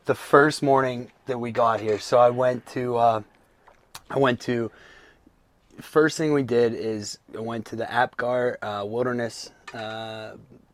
the 0.06 0.16
first 0.16 0.62
morning 0.62 1.12
that 1.26 1.40
we 1.40 1.52
got 1.52 1.80
here. 1.80 2.00
So 2.00 2.18
I 2.20 2.30
went 2.30 2.66
to. 2.68 2.98
Uh, 2.98 3.22
I 4.10 4.20
went 4.20 4.42
to. 4.42 4.72
First 5.80 6.18
thing 6.18 6.34
we 6.34 6.44
did 6.44 6.74
is 6.74 7.18
I 7.34 7.40
went 7.40 7.66
to 7.68 7.78
the 7.78 7.86
APGAR 7.86 8.58
uh, 8.62 8.86
wilderness 8.86 9.52
uh, 9.74 10.32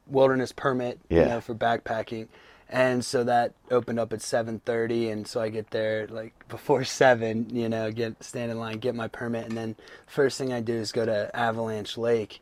wilderness 0.07 0.51
permit, 0.51 0.99
you 1.09 1.25
know, 1.25 1.41
for 1.41 1.53
backpacking, 1.53 2.27
and 2.69 3.05
so 3.05 3.23
that 3.23 3.53
opened 3.69 3.99
up 3.99 4.11
at 4.13 4.21
seven 4.23 4.59
thirty, 4.65 5.09
and 5.09 5.27
so 5.27 5.39
I 5.41 5.49
get 5.49 5.69
there 5.69 6.07
like 6.07 6.33
before 6.47 6.83
seven, 7.01 7.47
you 7.55 7.69
know, 7.69 7.91
get 7.91 8.23
stand 8.23 8.51
in 8.51 8.59
line, 8.59 8.79
get 8.79 8.95
my 8.95 9.07
permit, 9.07 9.45
and 9.47 9.55
then 9.55 9.75
first 10.07 10.39
thing 10.39 10.51
I 10.51 10.61
do 10.61 10.73
is 10.73 10.91
go 10.91 11.05
to 11.05 11.29
Avalanche 11.35 11.97
Lake, 11.97 12.41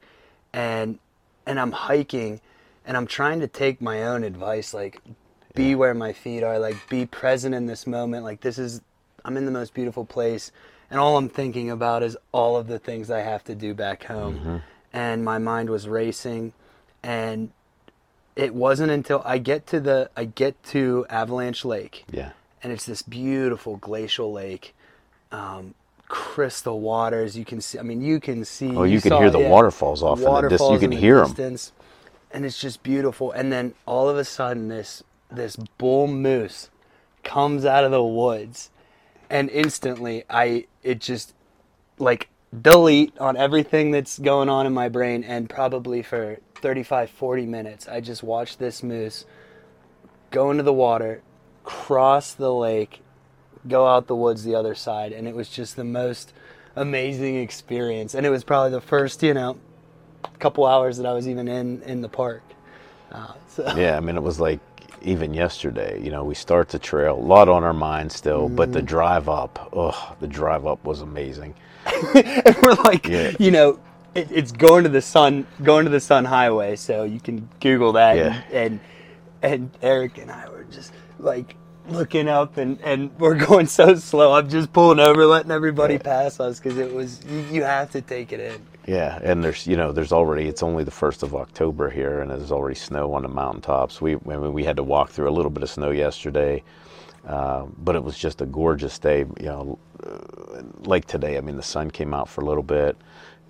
and 0.54 1.00
and 1.46 1.60
I'm 1.60 1.72
hiking 1.72 2.40
and 2.86 2.96
I'm 2.96 3.08
trying 3.08 3.40
to 3.42 3.48
take 3.48 3.82
my 3.82 4.04
own 4.04 4.24
advice 4.24 4.74
like 4.74 5.02
be 5.56 5.76
where 5.76 5.94
my 5.94 6.14
feet 6.14 6.44
are 6.44 6.58
like 6.60 6.78
be 6.90 7.06
present 7.06 7.54
in 7.54 7.66
this 7.66 7.86
moment 7.86 8.24
like 8.24 8.42
this 8.42 8.58
is 8.58 8.82
I'm 9.26 9.38
in 9.38 9.46
the 9.46 9.52
most 9.52 9.74
beautiful 9.74 10.06
place 10.06 10.52
and 10.94 11.00
all 11.00 11.18
I'm 11.18 11.28
thinking 11.28 11.72
about 11.72 12.04
is 12.04 12.16
all 12.32 12.56
of 12.56 12.68
the 12.68 12.78
things 12.78 13.10
I 13.10 13.22
have 13.22 13.44
to 13.46 13.56
do 13.56 13.74
back 13.74 14.04
home. 14.04 14.62
And 14.94 15.26
my 15.26 15.40
mind 15.40 15.72
was 15.72 15.88
racing 15.88 16.54
and 17.02 17.50
it 18.36 18.54
wasn't 18.54 18.92
until 18.92 19.24
I 19.26 19.40
get 19.40 19.66
to 19.68 19.80
the 19.80 20.12
I 20.16 20.26
get 20.26 20.62
to 20.66 21.08
Avalanche 21.10 21.66
Lake. 21.66 22.06
Yeah. 22.12 22.34
And 22.62 22.72
it's 22.72 22.86
this 22.86 23.02
beautiful 23.02 23.78
glacial 23.78 24.32
lake 24.32 24.76
um, 25.32 25.74
crystal 26.14 26.80
waters. 26.80 27.36
You 27.36 27.44
can 27.44 27.60
see 27.60 27.80
i 27.80 27.82
mean 27.82 28.02
you 28.02 28.20
can 28.20 28.46
see 28.46 28.76
Oh, 28.76 28.84
you 28.84 29.02
can 29.02 29.10
saw- 29.10 29.20
hear 29.20 29.32
the 29.32 29.40
yeah, 29.40 29.50
waterfalls 29.50 30.04
off 30.04 30.20
in 30.20 30.26
the 30.26 30.50
dis- 30.50 30.62
you 30.62 30.78
can 30.80 30.92
the 30.92 30.96
hear 30.98 31.22
distance, 31.24 31.72
and 32.32 32.46
it's 32.46 32.60
just 32.60 32.84
beautiful. 32.84 33.32
And 33.32 33.52
then 33.52 33.74
all 33.88 34.10
of 34.10 34.18
a 34.18 34.24
sudden 34.24 34.68
this 34.68 35.04
this 35.32 35.56
bull 35.56 36.06
moose 36.06 36.70
comes 37.24 37.66
out 37.66 37.84
of 37.84 37.90
the 37.92 38.04
woods 38.04 38.70
and 39.30 39.50
instantly 39.50 40.24
i 40.30 40.66
it 40.84 41.00
just 41.00 41.34
like 41.98 42.30
delete 42.62 43.18
on 43.18 43.36
everything 43.38 43.90
that's 43.92 44.20
going 44.20 44.50
on 44.50 44.68
in 44.68 44.74
my 44.74 44.90
brain 44.90 45.24
and 45.24 45.50
probably 45.50 46.04
for 46.04 46.38
35 46.56 47.10
40 47.10 47.46
minutes 47.48 47.88
i 47.88 48.00
just 48.00 48.22
watched 48.22 48.60
this 48.60 48.84
moose 48.84 49.26
go 50.30 50.52
into 50.52 50.64
the 50.64 50.74
water 50.74 51.24
cross 51.64 52.34
the 52.34 52.54
lake 52.54 53.02
go 53.68 53.88
out 53.88 54.08
the 54.08 54.16
woods 54.16 54.44
the 54.44 54.56
other 54.56 54.76
side 54.76 55.12
and 55.12 55.28
it 55.28 55.36
was 55.36 55.50
just 55.50 55.76
the 55.76 55.84
most 55.84 56.34
amazing 56.76 57.36
experience 57.38 58.14
and 58.16 58.26
it 58.26 58.30
was 58.30 58.44
probably 58.44 58.72
the 58.72 58.82
first 58.82 59.22
you 59.24 59.34
know 59.34 59.58
couple 60.40 60.66
hours 60.66 60.98
that 60.98 61.06
i 61.06 61.14
was 61.14 61.28
even 61.28 61.48
in 61.48 61.82
in 61.84 62.02
the 62.02 62.10
park 62.10 62.42
uh, 63.12 63.34
so 63.48 63.64
Yeah, 63.78 63.96
I 63.96 64.00
mean, 64.00 64.16
it 64.16 64.24
was 64.24 64.40
like 64.40 64.60
even 65.04 65.34
yesterday. 65.36 66.02
You 66.02 66.10
know, 66.10 66.24
we 66.24 66.34
start 66.34 66.70
the 66.70 66.80
trail, 66.80 67.14
a 67.16 67.20
lot 67.20 67.48
on 67.48 67.64
our 67.64 67.74
mind 67.74 68.12
still, 68.12 68.50
but 68.50 68.70
Mm. 68.70 68.74
the 68.74 68.82
drive 68.82 69.30
up, 69.30 69.70
oh, 69.72 70.16
the 70.20 70.28
drive 70.28 70.66
up 70.66 70.84
was 70.84 71.02
amazing. 71.02 71.54
and 72.16 72.56
we're 72.64 72.74
like, 72.86 73.06
Yeah. 73.08 73.32
you 73.38 73.52
know, 73.52 73.80
it, 74.16 74.32
it's 74.32 74.52
going 74.52 74.84
to 74.86 74.90
the 74.90 75.02
sun, 75.02 75.46
going 75.62 75.86
to 75.86 75.92
the 75.92 76.00
Sun 76.00 76.26
Highway. 76.26 76.76
So 76.76 77.04
you 77.04 77.20
can 77.20 77.48
Google 77.60 77.92
that. 77.94 78.16
Yeah. 78.18 78.42
And, 78.52 78.54
and 78.54 78.80
and 79.44 79.72
Eric 79.84 80.18
and 80.18 80.32
I 80.32 80.50
were 80.50 80.64
just 80.64 80.92
like 81.20 81.56
looking 81.88 82.28
up, 82.28 82.58
and 82.58 82.80
and 82.82 83.12
we're 83.20 83.36
going 83.46 83.68
so 83.68 83.96
slow. 83.96 84.34
I'm 84.34 84.50
just 84.50 84.74
pulling 84.74 85.00
over, 85.00 85.26
letting 85.26 85.52
everybody 85.52 85.98
pass 85.98 86.40
us 86.40 86.60
because 86.60 86.78
it 86.78 86.94
was 86.94 87.24
you, 87.26 87.40
you 87.52 87.64
have 87.64 87.92
to 87.92 88.02
take 88.02 88.32
it 88.32 88.40
in. 88.40 88.62
Yeah, 88.86 89.20
and 89.24 89.44
there's 89.44 89.68
you 89.68 89.78
know 89.78 89.92
there's 89.92 90.12
already 90.12 90.48
it's 90.48 90.64
only 90.64 90.84
the 90.84 90.92
first 90.92 91.24
of 91.24 91.36
October 91.36 91.90
here, 91.90 92.22
and 92.22 92.32
there's 92.32 92.52
already 92.52 92.76
snow 92.76 93.14
on 93.14 93.24
the 93.24 93.30
mountaintops. 93.30 94.02
We 94.02 94.16
I 94.16 94.38
mean 94.38 94.54
we 94.54 94.64
had 94.64 94.78
to 94.78 94.84
walk 94.84 95.10
through 95.12 95.30
a 95.30 95.32
little 95.32 95.52
bit 95.52 95.64
of 95.64 95.70
snow 95.70 95.92
yesterday, 95.92 96.64
uh, 97.28 97.66
but 97.78 97.96
it 97.96 98.04
was 98.04 98.18
just 98.18 98.42
a 98.42 98.46
gorgeous 98.46 99.00
day. 99.00 99.20
You 99.40 99.46
know, 99.46 99.80
uh, 100.06 100.64
like 100.82 101.06
today. 101.06 101.38
I 101.38 101.42
mean 101.42 101.58
the 101.58 101.64
sun 101.64 101.92
came 101.92 102.14
out 102.14 102.30
for 102.30 102.42
a 102.42 102.46
little 102.46 102.64
bit. 102.64 102.98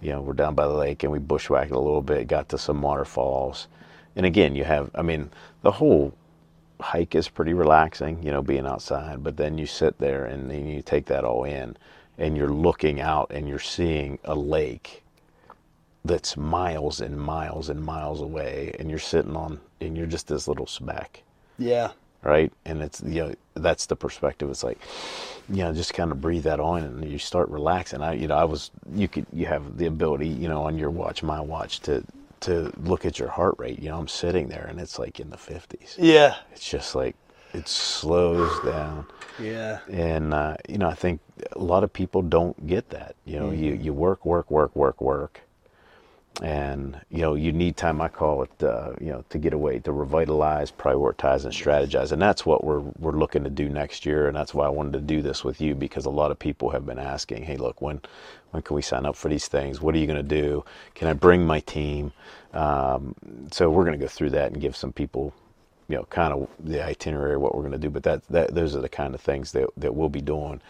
You 0.01 0.11
know 0.11 0.21
we're 0.21 0.33
down 0.33 0.55
by 0.55 0.67
the 0.67 0.73
lake 0.73 1.03
and 1.03 1.11
we 1.11 1.19
bushwhacked 1.19 1.71
a 1.71 1.79
little 1.79 2.01
bit, 2.01 2.27
got 2.27 2.49
to 2.49 2.57
some 2.57 2.81
waterfalls, 2.81 3.67
and 4.15 4.25
again 4.25 4.55
you 4.55 4.65
have 4.65 4.91
I 4.95 5.01
mean 5.01 5.31
the 5.61 5.71
whole 5.71 6.13
hike 6.83 7.15
is 7.15 7.29
pretty 7.29 7.53
relaxing. 7.53 8.21
You 8.23 8.31
know 8.31 8.41
being 8.41 8.65
outside, 8.65 9.23
but 9.23 9.37
then 9.37 9.57
you 9.57 9.65
sit 9.65 9.97
there 9.99 10.25
and 10.25 10.49
then 10.51 10.67
you 10.67 10.81
take 10.81 11.05
that 11.07 11.23
all 11.23 11.43
in, 11.45 11.77
and 12.17 12.35
you're 12.37 12.51
looking 12.51 12.99
out 13.01 13.31
and 13.31 13.47
you're 13.47 13.59
seeing 13.59 14.19
a 14.23 14.35
lake 14.35 15.03
that's 16.05 16.35
miles 16.35 16.99
and 17.01 17.17
miles 17.17 17.69
and 17.69 17.81
miles 17.83 18.21
away 18.21 18.75
and 18.77 18.89
you're 18.89 18.99
sitting 18.99 19.35
on 19.37 19.59
and 19.79 19.95
you're 19.95 20.05
just 20.05 20.27
this 20.27 20.47
little 20.49 20.67
speck 20.67 21.23
Yeah. 21.57 21.91
right 22.23 22.51
and 22.65 22.81
it's 22.81 23.01
you 23.01 23.21
know 23.23 23.33
that's 23.53 23.85
the 23.85 23.95
perspective 23.95 24.49
it's 24.49 24.65
like 24.65 24.79
you 25.49 25.63
know 25.63 25.71
just 25.73 25.93
kind 25.93 26.11
of 26.11 26.19
breathe 26.19 26.43
that 26.43 26.59
on 26.59 26.83
and 26.83 27.09
you 27.09 27.17
start 27.17 27.47
relaxing 27.49 28.01
i 28.01 28.13
you 28.13 28.27
know 28.27 28.35
i 28.35 28.43
was 28.43 28.69
you 28.93 29.07
could 29.07 29.25
you 29.31 29.45
have 29.45 29.77
the 29.77 29.85
ability 29.85 30.27
you 30.27 30.49
know 30.49 30.63
on 30.63 30.77
your 30.77 30.89
watch 30.91 31.23
my 31.23 31.39
watch 31.39 31.79
to 31.81 32.03
to 32.43 32.71
look 32.77 33.05
at 33.05 33.19
your 33.19 33.29
heart 33.29 33.55
rate 33.57 33.79
you 33.79 33.89
know 33.89 33.97
i'm 33.97 34.07
sitting 34.07 34.47
there 34.49 34.65
and 34.69 34.79
it's 34.79 34.97
like 34.99 35.19
in 35.19 35.29
the 35.29 35.37
50s 35.37 35.95
Yeah. 35.97 36.35
it's 36.51 36.67
just 36.69 36.93
like 36.95 37.15
it 37.53 37.67
slows 37.67 38.51
down 38.61 39.05
Yeah. 39.39 39.79
and 39.89 40.33
uh, 40.33 40.55
you 40.67 40.77
know 40.77 40.89
i 40.89 40.93
think 40.95 41.21
a 41.53 41.59
lot 41.59 41.83
of 41.83 41.91
people 41.93 42.21
don't 42.21 42.67
get 42.67 42.89
that 42.89 43.15
you 43.25 43.39
know 43.39 43.51
you, 43.51 43.73
you 43.73 43.93
work 43.93 44.25
work 44.25 44.49
work 44.51 44.75
work 44.75 45.01
work 45.01 45.41
and 46.41 46.99
you 47.09 47.21
know 47.21 47.35
you 47.35 47.51
need 47.51 47.77
time 47.77 48.01
i 48.01 48.07
call 48.07 48.43
it 48.43 48.63
uh, 48.63 48.93
you 48.99 49.11
know 49.11 49.23
to 49.29 49.37
get 49.37 49.53
away 49.53 49.79
to 49.79 49.91
revitalize 49.91 50.71
prioritize 50.71 51.43
and 51.45 51.53
strategize. 51.53 52.11
And 52.11 52.21
that's 52.21 52.45
what 52.45 52.63
we're 52.63 52.79
we're 52.99 53.11
looking 53.17 53.43
to 53.43 53.49
do 53.49 53.69
next 53.69 54.05
year. 54.05 54.27
And 54.27 54.35
that's 54.35 54.53
why 54.53 54.65
i 54.65 54.69
wanted 54.69 54.93
to 54.93 55.01
do 55.01 55.21
this 55.21 55.43
with 55.43 55.61
you 55.61 55.75
because 55.75 56.05
a 56.05 56.09
lot 56.09 56.31
of 56.31 56.39
people 56.39 56.71
have 56.71 56.85
been 56.85 56.99
asking 56.99 57.43
hey 57.43 57.57
look 57.57 57.81
when 57.81 58.01
when 58.51 58.63
can 58.63 58.75
we 58.75 58.81
sign 58.81 59.05
up 59.05 59.15
for 59.15 59.29
these 59.29 59.47
things? 59.47 59.81
What 59.81 59.95
are 59.95 59.97
you 59.97 60.07
going 60.07 60.17
to 60.17 60.23
do? 60.23 60.65
Can 60.95 61.07
i 61.07 61.13
bring 61.13 61.45
my 61.45 61.59
team? 61.61 62.13
Um, 62.53 63.15
so 63.51 63.69
we're 63.69 63.85
going 63.85 63.99
to 63.99 64.03
go 64.03 64.09
through 64.09 64.31
that 64.31 64.51
and 64.51 64.61
give 64.61 64.75
some 64.75 64.93
people 64.93 65.33
you 65.89 65.97
know 65.97 66.03
kind 66.05 66.33
of 66.33 66.49
the 66.59 66.83
itinerary 66.83 67.37
what 67.37 67.55
we're 67.55 67.61
going 67.61 67.73
to 67.73 67.77
do. 67.77 67.89
But 67.89 68.03
that, 68.03 68.27
that 68.29 68.55
those 68.55 68.75
are 68.75 68.81
the 68.81 68.89
kind 68.89 69.15
of 69.15 69.21
things 69.21 69.51
that, 69.53 69.69
that 69.77 69.95
we'll 69.95 70.09
be 70.09 70.21
doing. 70.21 70.61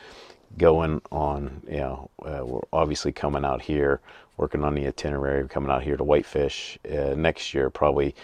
Going 0.58 1.02
on 1.12 1.62
you 1.68 1.78
know 1.78 2.10
uh, 2.24 2.46
we're 2.46 2.62
obviously 2.74 3.12
coming 3.12 3.46
out 3.46 3.62
here 3.64 4.02
working 4.38 4.64
on 4.64 4.76
the 4.76 4.88
itinerary 4.88 5.48
coming 5.48 5.72
out 5.72 5.84
here 5.84 5.98
to 5.98 6.04
whitefish 6.04 6.78
uh, 6.92 7.14
next 7.16 7.54
year 7.54 7.70
probably 7.70 8.16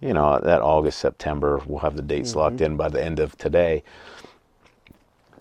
you 0.00 0.12
know 0.12 0.38
that 0.40 0.62
august 0.62 0.98
september 0.98 1.60
we'll 1.66 1.80
have 1.80 1.96
the 1.96 2.02
dates 2.02 2.34
locked 2.34 2.60
in 2.60 2.76
by 2.76 2.88
the 2.88 3.02
end 3.02 3.18
of 3.18 3.36
today. 3.38 3.82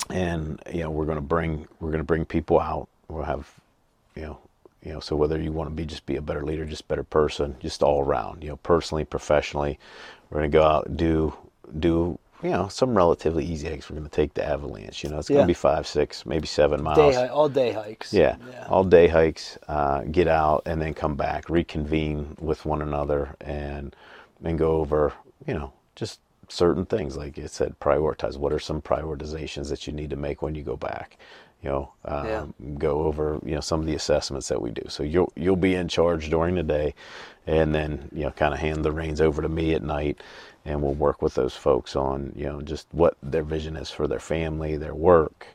And 0.10 0.62
you 0.72 0.81
know 0.81 0.89
we're 0.89 1.05
going 1.05 1.17
to 1.17 1.22
bring 1.22 1.67
we're 1.79 1.89
going 1.89 2.00
to 2.00 2.05
bring 2.05 2.24
people 2.24 2.60
out. 2.60 2.88
We'll 3.10 3.24
have 3.24 3.51
you 4.15 4.22
know 4.22 4.38
you 4.84 4.93
know 4.93 5.00
so 5.00 5.15
whether 5.15 5.39
you 5.39 5.51
want 5.51 5.69
to 5.69 5.75
be 5.75 5.86
just 5.86 6.05
be 6.05 6.15
a 6.15 6.22
better 6.22 6.43
leader 6.43 6.65
just 6.65 6.88
better 6.88 7.03
person 7.03 7.55
just 7.60 7.84
all 7.84 8.01
around 8.01 8.43
you 8.43 8.50
know 8.50 8.55
personally 8.57 9.03
professionally 9.03 9.77
we're 10.29 10.39
going 10.39 10.51
to 10.51 10.57
go 10.57 10.63
out 10.63 10.88
and 10.88 10.98
do 10.98 11.34
do 11.79 12.17
you 12.44 12.50
know 12.51 12.67
some 12.67 12.96
relatively 12.96 13.44
easy 13.44 13.67
hikes 13.70 13.89
we're 13.89 13.98
going 13.98 14.08
to 14.10 14.15
take 14.15 14.34
the 14.36 14.46
avalanche 14.48 15.03
you 15.03 15.10
know 15.10 15.17
it's 15.17 15.27
going 15.29 15.39
Yeah. 15.39 15.44
to 15.44 15.48
be 15.48 15.53
five 15.56 15.88
six 15.88 16.25
maybe 16.25 16.46
seven 16.48 16.84
miles 16.84 17.15
Day 17.15 17.27
all 17.27 17.50
day 17.50 17.72
hikes. 17.72 18.13
yeah, 18.13 18.36
Yeah. 18.51 18.65
all 18.70 18.84
day 18.84 19.08
hikes, 19.08 19.58
uh, 19.67 20.01
get 20.03 20.27
out 20.27 20.63
and 20.65 20.82
then 20.82 20.94
come 20.94 21.15
back, 21.15 21.50
reconvene 21.50 22.36
with 22.39 22.65
one 22.65 22.82
another, 22.82 23.36
and 23.41 23.96
and 24.44 24.60
go 24.60 24.74
over, 24.77 25.13
you 25.48 25.53
know, 25.56 25.74
just 25.96 26.20
certain 26.48 26.86
things. 26.86 27.17
Like 27.17 27.39
I 27.39 27.48
said, 27.48 27.79
prioritize. 27.79 28.38
What 28.38 28.53
are 28.53 28.60
some 28.60 28.82
prioritizations 28.82 29.70
that 29.70 29.88
you 29.88 29.94
need 29.94 30.12
to 30.12 30.15
make 30.15 30.41
when 30.44 30.53
you 30.53 30.62
go 30.62 30.77
back? 30.77 31.17
You 31.63 31.70
know, 31.72 31.91
um, 32.06 32.25
Yeah. 32.27 32.46
go 32.77 33.01
over 33.03 33.39
you 33.44 33.56
know 33.56 33.62
some 33.62 33.79
of 33.79 33.88
the 33.88 33.96
assessments 33.96 34.48
that 34.50 34.62
we 34.62 34.70
do. 34.72 34.84
So 34.89 35.01
you'll 35.01 35.34
you'll 35.36 35.56
be 35.56 35.74
in 35.74 35.88
charge 35.88 36.29
during 36.29 36.53
the 36.56 36.63
day, 36.63 36.94
and 37.48 37.74
then 37.74 38.10
you 38.13 38.25
know 38.25 38.32
kind 38.32 38.53
of 38.53 38.60
hand 38.60 38.86
the 38.86 38.91
reins 38.91 39.22
over 39.22 39.41
to 39.41 39.50
me 39.50 39.74
at 39.74 39.82
night, 39.82 40.22
and 40.67 40.83
we'll 40.83 40.93
work 40.95 41.24
with 41.24 41.36
those 41.36 41.55
folks 41.55 41.95
on 41.97 42.33
you 42.36 42.45
know 42.45 42.62
just 42.62 42.88
what 42.93 43.17
their 43.24 43.43
vision 43.43 43.77
is 43.77 43.91
for 43.91 44.07
their 44.07 44.21
family, 44.21 44.77
their 44.77 44.95
work 44.95 45.47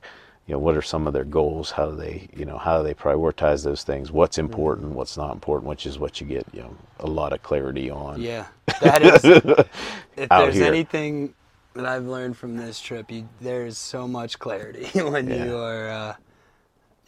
you 0.48 0.54
know 0.54 0.60
what 0.60 0.76
are 0.76 0.82
some 0.82 1.06
of 1.08 1.14
their 1.14 1.24
goals 1.24 1.72
how 1.72 1.86
do 1.90 1.96
they 1.96 2.28
you 2.36 2.46
know 2.46 2.58
how 2.58 2.78
do 2.78 2.84
they 2.84 2.94
prioritize 2.94 3.64
those 3.64 3.84
things 3.84 4.12
what's 4.12 4.38
important 4.38 4.92
what's 4.92 5.16
not 5.18 5.32
important 5.32 5.68
which 5.68 5.86
is 5.86 5.98
what 6.00 6.20
you 6.20 6.26
get 6.28 6.46
you 6.52 6.62
know 6.62 6.76
a 7.00 7.08
lot 7.08 7.32
of 7.34 7.42
clarity 7.42 7.90
on 7.90 8.20
Yeah, 8.22 8.46
that 8.80 9.02
is. 9.02 9.24
if 10.16 10.34
there's 10.36 10.56
here. 10.56 10.66
anything 10.66 11.34
that 11.74 11.86
I've 11.86 12.06
learned 12.06 12.36
from 12.36 12.56
this 12.56 12.80
trip, 12.80 13.10
you, 13.10 13.28
there's 13.40 13.78
so 13.78 14.08
much 14.08 14.38
clarity 14.38 14.86
when 15.02 15.30
Yeah. 15.30 15.44
you 15.44 15.56
are, 15.56 15.88
uh, 15.90 16.14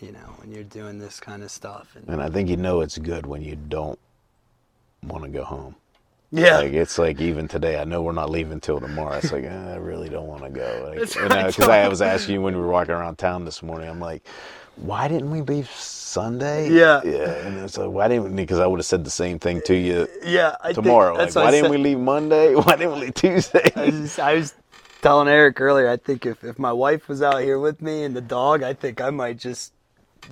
you 0.01 0.13
know, 0.13 0.35
when 0.39 0.53
you're 0.53 0.65
doing 0.65 0.99
this 0.99 1.21
kind 1.21 1.43
of 1.43 1.51
stuff. 1.51 1.97
And, 1.97 2.09
and 2.09 2.23
i 2.23 2.29
think 2.31 2.49
you 2.49 2.57
know 2.57 2.81
it's 2.81 2.99
good 2.99 3.27
when 3.27 3.43
you 3.43 3.57
don't 3.57 3.99
want 5.05 5.25
to 5.25 5.31
go 5.31 5.45
home 5.45 5.77
yeah, 6.35 6.59
like 6.59 6.73
it's 6.73 6.99
like 6.99 7.21
even 7.21 7.49
today 7.49 7.79
i 7.81 7.85
know 7.85 8.03
we're 8.03 8.13
not 8.13 8.31
leaving 8.31 8.61
till 8.61 8.81
tomorrow 8.81 9.17
it's 9.17 9.33
like 9.33 9.45
eh, 9.45 9.73
i 9.73 9.77
really 9.77 10.09
don't 10.09 10.27
want 10.27 10.43
to 10.43 10.51
go 10.51 10.95
That's 10.97 11.17
like, 11.17 11.31
right. 11.31 11.47
because 11.47 11.69
I 11.69 11.89
was 11.89 12.03
asking 12.03 12.35
you 12.35 12.43
when 12.43 12.55
we 12.55 12.61
were 12.61 12.69
walking 12.69 12.95
around 12.95 13.17
town 13.19 13.45
this 13.45 13.63
morning 13.63 13.89
i'm 13.89 14.01
like 14.01 14.27
why 14.77 15.09
didn't 15.09 15.31
we 15.31 15.43
leave 15.43 15.71
sunday 15.71 16.69
Yeah. 16.71 17.01
yeah 17.05 17.47
and 17.47 17.59
it's 17.59 17.79
like 17.79 17.91
why 17.91 18.09
didn't 18.09 18.25
we 18.25 18.31
because 18.31 18.59
i 18.59 18.67
would 18.67 18.81
have 18.81 18.87
said 18.87 19.05
the 19.05 19.11
same 19.11 19.39
thing 19.39 19.63
to 19.67 19.75
you 19.77 20.09
yeah. 20.25 20.57
I 20.63 20.73
tomorrow 20.73 21.15
like 21.15 21.35
why 21.35 21.51
didn't 21.53 21.71
we 21.71 21.79
leave 21.79 22.01
monday 22.01 22.55
why 22.57 22.77
didn't 22.77 22.95
we 22.95 23.01
leave 23.03 23.15
tuesday 23.15 23.71
I 23.77 23.87
was, 23.87 24.19
I 24.19 24.35
was 24.35 24.55
telling 25.03 25.29
Eric 25.29 25.61
earlier. 25.61 25.89
I 25.91 25.99
think 25.99 26.25
if, 26.27 26.43
if 26.43 26.59
my 26.59 26.73
wife 26.73 27.09
was 27.09 27.23
out 27.23 27.43
here 27.43 27.59
with 27.59 27.83
me 27.83 28.05
and 28.05 28.17
the 28.17 28.23
dog, 28.23 28.63
I 28.63 28.73
think 28.73 29.03
I 29.03 29.11
might 29.11 29.39
just 29.39 29.75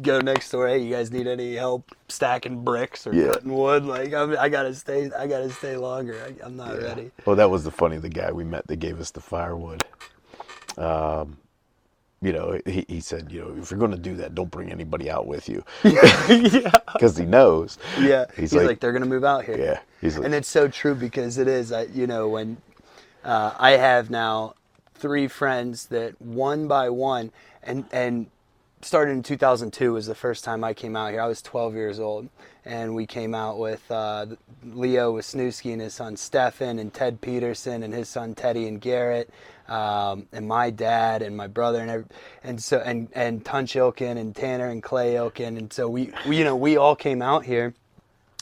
go 0.01 0.21
next 0.21 0.51
door. 0.51 0.69
Hey, 0.69 0.79
you 0.79 0.95
guys 0.95 1.11
need 1.11 1.27
any 1.27 1.55
help 1.55 1.91
stacking 2.09 2.63
bricks 2.65 3.07
or 3.07 3.15
Yeah. 3.15 3.33
cutting 3.33 3.53
wood? 3.55 3.85
Like 3.85 4.13
I'm, 4.15 4.37
I 4.39 4.49
gotta 4.49 4.75
stay. 4.75 5.11
I 5.17 5.27
gotta 5.27 5.51
stay 5.51 5.77
longer. 5.77 6.17
I, 6.25 6.45
I'm 6.45 6.57
not 6.57 6.81
ready. 6.81 7.11
Well, 7.27 7.37
that 7.37 7.51
was 7.51 7.65
the 7.65 7.71
funny. 7.71 7.99
The 7.99 8.09
guy 8.09 8.33
we 8.33 8.45
met 8.45 8.67
that 8.69 8.77
gave 8.77 9.01
us 9.01 9.11
the 9.11 9.21
firewood. 9.21 9.85
Um, 10.79 11.37
you 12.21 12.33
know, 12.33 12.59
he, 12.65 12.85
he 12.89 13.01
said, 13.01 13.33
you 13.33 13.41
know, 13.41 13.61
if 13.61 13.71
you're 13.71 13.81
going 13.81 13.91
to 13.91 13.97
do 13.99 14.15
that, 14.17 14.33
don't 14.35 14.51
bring 14.51 14.71
anybody 14.71 15.11
out 15.11 15.27
with 15.27 15.49
you, 15.49 15.65
yeah. 15.83 16.71
because 16.93 17.17
he 17.17 17.25
knows. 17.25 17.79
Yeah, 18.01 18.27
He's 18.37 18.53
he's, 18.53 18.55
like, 18.55 18.67
like- 18.67 18.81
they're 18.81 18.93
gonna 18.93 19.07
move 19.07 19.25
out 19.25 19.45
here. 19.45 19.59
Yeah, 19.59 19.81
he's 20.01 20.17
like, 20.17 20.27
and 20.27 20.35
it's 20.35 20.49
so 20.49 20.69
true 20.69 20.95
because 20.95 21.37
it 21.39 21.49
is. 21.49 21.73
I, 21.73 21.83
you 21.85 22.07
know, 22.07 22.29
when 22.29 22.59
uh, 23.25 23.55
I 23.59 23.73
have 23.73 24.09
now 24.09 24.55
three 24.95 25.27
friends 25.27 25.87
that 25.87 26.21
one 26.23 26.69
by 26.69 26.91
one, 26.91 27.33
and 27.63 27.87
and 27.93 28.29
started 28.83 29.13
in 29.13 29.23
2002 29.23 29.93
was 29.93 30.07
the 30.07 30.15
first 30.15 30.45
time 30.45 30.65
I 30.65 30.75
came 30.75 30.97
out 30.97 31.13
here. 31.13 31.21
I 31.21 31.27
was 31.27 31.41
12 31.41 31.75
years 31.75 32.01
old, 32.01 32.29
and 32.65 32.95
we 32.95 33.07
came 33.07 33.35
out 33.35 33.59
with 33.59 33.89
uh, 33.91 34.27
Leo 34.65 35.17
Wisniewski 35.17 35.73
and 35.73 35.81
his 35.81 35.95
son 35.95 36.17
Stefen, 36.17 36.81
and 36.81 36.93
Ted 36.93 37.21
Peterson 37.21 37.85
and 37.85 37.95
his 37.95 38.09
son 38.09 38.35
Teddy 38.35 38.67
and 38.67 38.81
Garrett, 38.81 39.31
um, 39.69 40.27
and 40.33 40.47
my 40.47 40.71
dad 40.71 41.23
and 41.23 41.37
my 41.37 41.47
brother 41.47 41.81
and 41.81 41.91
every, 41.91 42.07
and 42.43 42.63
so 42.63 42.79
and 42.79 43.09
and 43.15 43.45
Tunch 43.45 43.75
Ilkin 43.75 44.19
and 44.19 44.35
Tanner 44.35 44.69
and 44.69 44.83
Clay 44.83 45.15
Ilkin, 45.15 45.57
and 45.57 45.73
so 45.73 45.89
we, 45.89 46.13
we 46.27 46.39
you 46.39 46.45
know 46.45 46.57
we 46.57 46.77
all 46.77 46.97
came 46.97 47.23
out 47.23 47.45
here, 47.45 47.75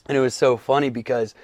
and 0.07 0.17
it 0.17 0.21
was 0.21 0.35
so 0.35 0.57
funny 0.57 0.89
because 0.89 1.35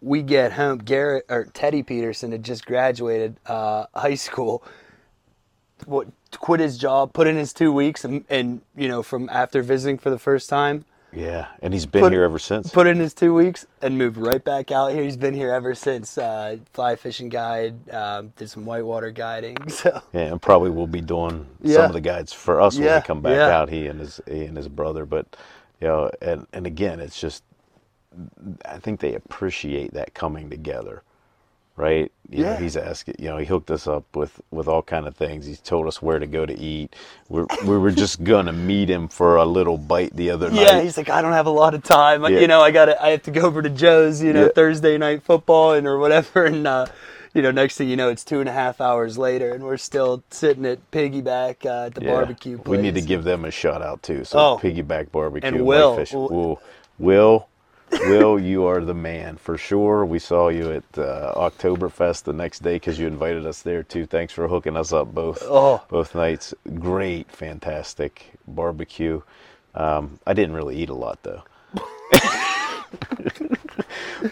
we 0.00 0.22
get 0.22 0.52
home. 0.52 0.78
Garrett 0.78 1.26
or 1.28 1.44
Teddy 1.46 1.82
Peterson 1.82 2.30
had 2.30 2.44
just 2.44 2.64
graduated 2.64 3.36
uh, 3.46 3.86
high 3.94 4.14
school 4.14 4.62
what 5.84 6.08
quit 6.38 6.60
his 6.60 6.78
job, 6.78 7.12
put 7.12 7.26
in 7.26 7.36
his 7.36 7.52
two 7.52 7.72
weeks, 7.72 8.04
and, 8.04 8.24
and 8.28 8.60
you 8.76 8.88
know 8.88 9.02
from 9.02 9.28
after 9.30 9.62
visiting 9.62 9.98
for 9.98 10.10
the 10.10 10.18
first 10.18 10.48
time, 10.48 10.84
Yeah, 11.12 11.46
and 11.62 11.72
he's 11.74 11.86
been 11.86 12.02
Put- 12.02 12.12
here 12.12 12.24
ever 12.24 12.38
since. 12.38 12.70
put 12.70 12.86
in 12.86 12.98
his 12.98 13.12
two 13.14 13.34
weeks 13.34 13.66
and 13.82 13.96
moved 13.98 14.16
right 14.16 14.42
back 14.42 14.70
out 14.70 14.92
here. 14.92 15.02
He's 15.02 15.16
been 15.16 15.34
here 15.34 15.52
ever 15.52 15.74
since. 15.74 16.16
Uh, 16.18 16.58
fly 16.72 16.96
fishing 16.96 17.28
guide, 17.28 17.88
um, 17.90 18.32
did 18.36 18.48
some 18.50 18.64
whitewater 18.64 19.10
guiding. 19.10 19.56
So 19.68 20.00
yeah, 20.12 20.32
and 20.32 20.40
probably 20.42 20.70
will 20.70 20.86
be 20.86 21.00
doing 21.02 21.46
some 21.64 21.84
of 21.86 21.92
the 21.92 22.00
guides 22.00 22.32
for 22.32 22.60
us 22.60 22.76
when 22.76 22.84
Yeah, 22.84 22.96
we 22.98 23.02
come 23.02 23.20
back 23.20 23.32
yeah. 23.36 23.48
out. 23.48 23.68
He 23.68 23.86
and 23.86 24.00
his 24.00 24.20
he 24.26 24.44
and 24.44 24.56
his 24.56 24.68
brother, 24.68 25.04
but 25.06 25.36
you 25.80 25.88
know, 25.88 26.10
and 26.22 26.46
and 26.52 26.66
again, 26.66 27.00
it's 27.00 27.20
just 27.20 27.44
I 28.64 28.78
think 28.78 29.00
they 29.00 29.14
appreciate 29.14 29.92
that 29.92 30.14
coming 30.14 30.48
together, 30.48 31.02
right? 31.76 32.10
You 32.30 32.44
know, 32.44 32.50
Yeah. 32.52 32.58
he's 32.60 32.76
asking. 32.76 33.16
You 33.18 33.28
know, 33.28 33.36
he 33.36 33.44
hooked 33.46 33.70
us 33.70 33.86
up 33.86 34.04
with 34.16 34.40
with 34.50 34.66
all 34.68 34.82
kind 34.82 35.06
of 35.06 35.14
things. 35.16 35.46
He's 35.46 35.60
told 35.60 35.86
us 35.86 36.02
where 36.02 36.18
to 36.18 36.26
go 36.26 36.44
to 36.46 36.58
eat. 36.58 36.96
We're, 37.28 37.46
we 37.64 37.78
were 37.78 37.90
just 37.92 38.24
gonna 38.32 38.52
meet 38.52 38.90
him 38.90 39.08
for 39.08 39.36
a 39.36 39.44
little 39.44 39.78
bite 39.78 40.14
the 40.16 40.30
other 40.30 40.48
yeah, 40.48 40.54
night. 40.64 40.72
Yeah. 40.74 40.80
He's 40.82 40.96
like, 40.96 41.08
I 41.10 41.22
don't 41.22 41.32
have 41.32 41.46
a 41.46 41.50
lot 41.50 41.74
of 41.74 41.82
time. 41.82 42.22
Yeah. 42.24 42.40
You 42.40 42.48
know, 42.48 42.60
I 42.60 42.70
got 42.70 42.86
to 42.86 43.02
I 43.02 43.10
have 43.10 43.22
to 43.24 43.30
go 43.30 43.42
over 43.42 43.62
to 43.62 43.70
Joe's. 43.70 44.22
You 44.22 44.32
know, 44.32 44.44
Yeah. 44.44 44.52
Thursday 44.54 44.98
night 44.98 45.22
football 45.22 45.72
and 45.72 45.86
or 45.86 45.98
whatever, 45.98 46.44
and. 46.52 46.66
uh 46.66 46.86
you 47.34 47.42
know, 47.42 47.50
next 47.50 47.76
thing 47.76 47.90
you 47.90 47.96
know, 47.96 48.08
it's 48.08 48.24
two 48.24 48.40
and 48.40 48.48
a 48.48 48.52
half 48.52 48.80
hours 48.80 49.18
later, 49.18 49.52
and 49.52 49.62
we're 49.62 49.76
still 49.76 50.24
sitting 50.30 50.64
at 50.64 50.90
Piggyback 50.90 51.66
uh, 51.66 51.84
at 51.88 51.94
the 51.94 52.00
barbecue 52.00 52.56
place. 52.56 52.66
We 52.78 52.82
need 52.82 52.94
to 52.94 53.02
give 53.02 53.24
them 53.24 53.44
a 53.44 53.50
shout 53.50 53.82
out 53.82 54.02
too. 54.02 54.24
So 54.24 54.38
Oh. 54.38 54.58
piggyback 54.58 55.12
barbecue 55.12 55.46
And 55.46 55.66
Will. 55.66 55.90
Whitefish. 55.96 56.14
Will- 56.14 56.62
Will, 56.98 57.46
Will, 57.92 58.38
you 58.38 58.66
are 58.66 58.84
the 58.84 58.94
man 58.94 59.36
for 59.36 59.56
sure. 59.56 60.04
We 60.04 60.18
saw 60.18 60.48
you 60.48 60.72
at 60.72 60.98
uh, 60.98 61.32
Oktoberfest 61.36 62.24
the 62.24 62.32
next 62.32 62.62
day 62.62 62.74
because 62.76 62.98
you 62.98 63.06
invited 63.06 63.46
us 63.46 63.62
there 63.62 63.82
too. 63.82 64.06
Thanks 64.06 64.32
for 64.32 64.48
hooking 64.48 64.76
us 64.76 64.92
up 64.92 65.14
both 65.14 65.42
Oh. 65.44 65.82
both 65.88 66.14
nights. 66.14 66.52
Great, 66.78 67.30
fantastic 67.30 68.32
barbecue. 68.46 69.22
Um, 69.74 70.18
I 70.26 70.34
didn't 70.34 70.54
really 70.56 70.76
eat 70.76 70.90
a 70.90 70.94
lot 70.94 71.22
though. 71.22 71.42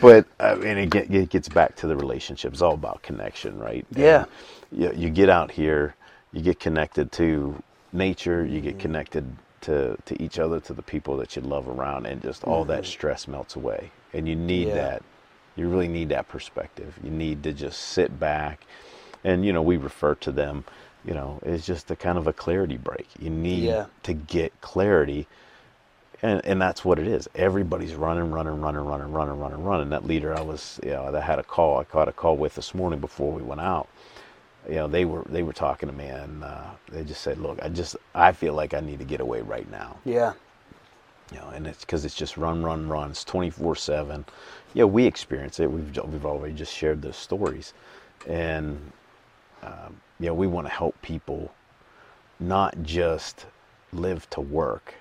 but 0.00 0.26
I 0.40 0.54
mean, 0.56 0.78
it, 0.78 0.90
get, 0.90 1.14
it 1.14 1.30
gets 1.30 1.49
back 1.49 1.76
to 1.76 1.87
the 1.87 1.96
relationship. 1.96 2.52
It's 2.52 2.62
all 2.62 2.75
about 2.75 3.02
connection, 3.02 3.58
right? 3.58 3.87
Yeah. 3.94 4.25
You, 4.73 4.92
you 4.94 5.11
get 5.11 5.28
out 5.28 5.50
here, 5.52 5.94
you 6.32 6.42
get 6.42 6.58
connected 6.61 7.12
to 7.12 7.62
nature, 7.92 8.44
you 8.44 8.61
get 8.61 8.78
connected 8.78 9.25
to, 9.64 9.97
to 10.06 10.23
each 10.23 10.38
other, 10.38 10.61
to 10.61 10.73
the 10.75 10.83
people 10.83 11.16
that 11.18 11.37
you 11.37 11.42
love 11.42 11.68
around, 11.68 12.06
and 12.06 12.23
just 12.23 12.44
all 12.44 12.64
that 12.66 12.83
mm-hmm. 12.83 12.90
stress 12.90 13.28
melts 13.28 13.56
away. 13.56 13.90
And 14.12 14.28
you 14.28 14.37
need 14.37 14.68
Yeah. 14.68 14.75
that. 14.75 15.02
You 15.56 15.68
really 15.68 15.88
need 15.88 16.09
that 16.11 16.28
perspective. 16.28 16.99
You 17.04 17.11
need 17.11 17.42
to 17.44 17.52
just 17.52 17.80
sit 17.80 18.18
back, 18.21 18.66
and 19.25 19.44
you 19.44 19.52
know, 19.52 19.62
we 19.62 19.76
refer 19.76 20.14
to 20.16 20.33
them. 20.33 20.64
You 21.04 21.14
know, 21.14 21.40
it's 21.44 21.66
just 21.66 21.90
a 21.90 21.97
kind 21.97 22.18
of 22.18 22.26
a 22.26 22.33
clarity 22.33 22.78
break. 22.78 23.09
You 23.18 23.30
need 23.30 23.64
Yeah. 23.64 23.87
to 24.04 24.14
get 24.14 24.61
clarity 24.61 25.28
and 26.23 26.40
and 26.44 26.61
that's 26.61 26.85
what 26.85 26.99
it 26.99 27.06
is. 27.06 27.28
Everybody's 27.35 27.94
running, 27.94 28.30
running, 28.33 28.61
running, 28.61 28.83
running, 28.83 29.12
running, 29.12 29.38
running, 29.38 29.62
running. 29.64 29.90
That 29.90 30.06
leader 30.06 30.37
I 30.37 30.40
was, 30.40 30.80
you 30.83 30.90
know, 30.90 31.12
that 31.12 31.23
had 31.23 31.38
a 31.38 31.42
call. 31.42 31.78
I 31.78 31.85
caught 31.85 32.09
a 32.09 32.12
call 32.12 32.37
with 32.37 32.54
this 32.54 32.75
morning 32.75 33.00
before 33.00 33.33
we 33.33 33.42
went 33.42 33.61
out. 33.61 33.88
You 34.68 34.76
know, 34.76 34.88
they 34.88 35.04
were 35.04 35.25
they 35.28 35.42
were 35.42 35.52
talking 35.52 35.88
to 35.88 35.94
me, 35.94 36.06
and 36.06 36.44
uh, 36.44 36.64
they 36.90 37.04
just 37.04 37.23
said, 37.23 37.38
"Look, 37.38 37.59
I 37.62 37.68
just 37.68 37.97
I 38.14 38.33
feel 38.33 38.54
like 38.54 38.75
I 38.75 38.80
need 38.80 38.99
to 39.00 39.04
get 39.04 39.21
away 39.21 39.42
right 39.42 39.71
now." 39.71 39.99
Yeah. 40.04 40.35
You 41.33 41.38
know, 41.38 41.49
and 41.50 41.66
it's 41.66 41.80
because 41.80 42.04
it's 42.04 42.14
just 42.14 42.37
run, 42.37 42.62
run, 42.62 42.88
run. 42.88 43.11
It's 43.11 43.25
twenty 43.25 43.50
four 43.50 43.76
seven. 43.76 44.25
Yeah, 44.75 44.85
we 44.85 45.06
experience 45.06 45.61
it. 45.61 45.71
We've 45.71 45.97
we've 46.06 46.26
already 46.26 46.54
just 46.54 46.73
shared 46.75 47.02
those 47.02 47.16
stories, 47.16 47.75
and 48.28 48.92
um, 49.62 49.97
you 50.21 50.26
know, 50.26 50.35
we 50.35 50.47
want 50.47 50.66
to 50.66 50.73
help 50.73 51.00
people 51.02 51.52
not 52.40 52.83
just 52.83 53.47
live 53.92 54.28
to 54.30 54.40
work, 54.40 54.94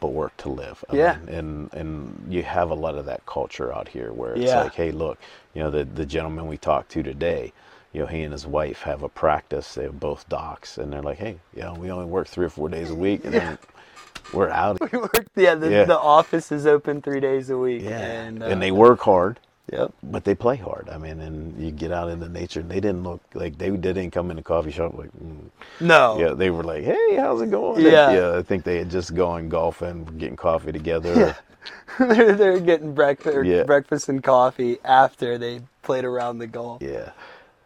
but 0.00 0.08
work 0.08 0.36
to 0.38 0.48
live. 0.50 0.84
I 0.90 0.96
Yeah. 0.96 1.16
mean, 1.18 1.34
and 1.34 1.74
and 1.74 2.26
you 2.32 2.42
have 2.44 2.70
a 2.70 2.74
lot 2.74 2.96
of 2.96 3.06
that 3.06 3.24
culture 3.26 3.72
out 3.72 3.88
here 3.88 4.12
where 4.12 4.34
it's 4.34 4.44
Yeah. 4.44 4.62
like, 4.62 4.74
hey, 4.74 4.90
look, 4.92 5.18
you 5.54 5.62
know, 5.62 5.70
the 5.70 5.84
the 5.84 6.06
gentleman 6.06 6.46
we 6.48 6.58
talked 6.58 6.90
to 6.92 7.02
today, 7.02 7.52
you 7.92 8.00
know, 8.00 8.06
he 8.06 8.22
and 8.22 8.32
his 8.32 8.46
wife 8.46 8.82
have 8.82 9.02
a 9.02 9.08
practice. 9.08 9.74
They 9.74 9.84
have 9.84 9.98
both 9.98 10.28
docs, 10.28 10.78
and 10.78 10.92
they're 10.92 11.02
like, 11.02 11.18
hey, 11.18 11.38
you 11.54 11.62
know, 11.62 11.74
we 11.74 11.90
only 11.90 12.06
work 12.06 12.28
three 12.28 12.46
or 12.46 12.50
four 12.50 12.68
days 12.68 12.90
a 12.90 12.94
week, 12.94 13.24
and 13.24 13.34
then 13.34 13.58
we're 14.32 14.50
out. 14.50 14.78
We 14.92 14.98
work. 14.98 15.26
Yeah, 15.36 15.54
the, 15.54 15.70
Yeah. 15.70 15.84
the 15.84 15.98
office 15.98 16.52
is 16.52 16.66
open 16.66 17.00
three 17.02 17.20
days 17.20 17.50
a 17.50 17.56
week. 17.58 17.82
Yeah, 17.82 17.98
and, 17.98 18.42
and, 18.42 18.52
uh, 18.54 18.56
they 18.56 18.70
work 18.72 19.00
hard. 19.00 19.40
Yep. 19.72 19.92
But 20.02 20.24
they 20.24 20.34
play 20.34 20.56
hard. 20.56 20.88
I 20.90 20.96
mean, 20.96 21.20
and 21.20 21.60
you 21.62 21.70
get 21.70 21.92
out 21.92 22.08
into 22.08 22.26
nature, 22.28 22.60
and 22.60 22.70
they 22.70 22.80
didn't 22.80 23.02
look 23.02 23.20
like 23.34 23.58
they, 23.58 23.68
they 23.68 23.92
didn't 23.92 24.12
come 24.12 24.30
in 24.30 24.36
the 24.38 24.42
coffee 24.42 24.70
shop 24.70 24.94
like, 24.96 25.10
mm. 25.22 25.50
No. 25.80 26.18
yeah. 26.18 26.32
They 26.32 26.48
were 26.48 26.62
like, 26.62 26.84
"Hey, 26.84 27.16
how's 27.16 27.42
it 27.42 27.50
going?" 27.50 27.84
Yeah. 27.84 28.10
yeah. 28.12 28.38
I 28.38 28.42
think 28.42 28.64
they 28.64 28.78
had 28.78 28.90
just 28.90 29.14
gone 29.14 29.50
golfing, 29.50 30.04
getting 30.16 30.36
coffee 30.36 30.72
together. 30.72 31.36
they're, 31.98 32.34
they're 32.34 32.60
getting 32.60 32.94
breakfast, 32.94 33.44
Yeah. 33.46 33.64
breakfast 33.64 34.08
and 34.08 34.22
coffee 34.22 34.78
after 34.84 35.36
they 35.36 35.60
played 35.82 36.04
around 36.04 36.38
the 36.38 36.46
golf. 36.46 36.80
Yeah, 36.82 37.10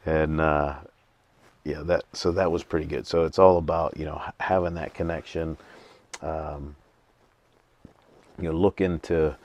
and 0.07 0.41
uh, 0.41 0.75
yeah, 1.65 1.83
that 1.83 2.05
so 2.13 2.33
that 2.33 2.51
was 2.51 2.63
pretty 2.63 2.87
good. 2.87 3.07
So 3.07 3.25
it's 3.25 3.39
all 3.39 3.59
about 3.59 3.97
you 3.97 4.05
know 4.05 4.21
having 4.41 4.75
that 4.75 4.95
connection. 4.95 5.57
Um, 6.21 6.77
you 8.39 8.45
know, 8.45 8.57
looking 8.57 8.99
to 9.01 9.37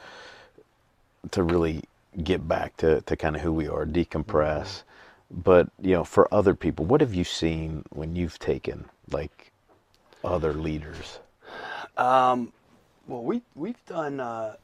to 1.32 1.44
really 1.44 1.84
get 2.24 2.48
back 2.48 2.76
to, 2.78 3.02
to 3.02 3.16
kind 3.16 3.36
of 3.36 3.42
who 3.42 3.54
we 3.54 3.68
are, 3.68 3.86
decompress. 3.86 4.84
But 5.30 5.70
you 5.82 5.94
know, 5.94 6.04
for 6.04 6.34
other 6.34 6.56
people, 6.56 6.86
what 6.86 7.02
have 7.02 7.14
you 7.14 7.24
seen 7.24 7.84
when 7.90 8.16
you've 8.16 8.40
taken 8.40 8.86
like 9.12 9.52
other 10.24 10.54
leaders? 10.54 11.20
Um, 11.98 12.54
well, 13.08 13.24
we 13.24 13.42
we've 13.56 13.84
done 13.86 14.20
uh, 14.20 14.56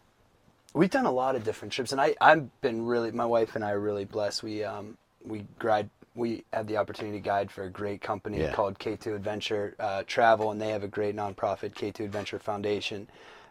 we've 0.73 0.89
done 0.89 1.05
a 1.05 1.11
lot 1.11 1.35
of 1.35 1.43
different 1.43 1.73
trips, 1.73 1.91
and 1.91 1.99
I 1.99 2.15
I've 2.21 2.61
been 2.61 2.85
really 2.85 3.11
my 3.11 3.25
wife 3.25 3.55
and 3.55 3.63
I 3.63 3.71
are 3.71 3.79
really 3.79 4.05
blessed. 4.05 4.41
We 4.41 4.63
um 4.63 4.97
we 5.25 5.45
guide 5.59 5.89
we 6.15 6.43
have 6.53 6.67
the 6.67 6.77
opportunity 6.77 7.17
to 7.17 7.23
guide 7.23 7.49
for 7.51 7.63
a 7.63 7.69
great 7.69 8.01
company 8.01 8.39
Yeah. 8.39 8.51
called 8.53 8.77
K2 8.77 9.15
Adventure 9.15 9.75
uh, 9.79 10.03
Travel, 10.05 10.51
and 10.51 10.61
they 10.61 10.69
have 10.69 10.83
a 10.83 10.87
great 10.87 11.15
nonprofit 11.15 11.73
K2 11.73 12.01
Adventure 12.01 12.37
Foundation. 12.37 13.07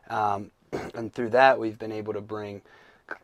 Um, 0.09 0.53
and 0.95 1.13
through 1.13 1.31
that, 1.31 1.59
we've 1.59 1.79
been 1.79 1.91
able 1.93 2.13
to 2.13 2.21
bring 2.21 2.63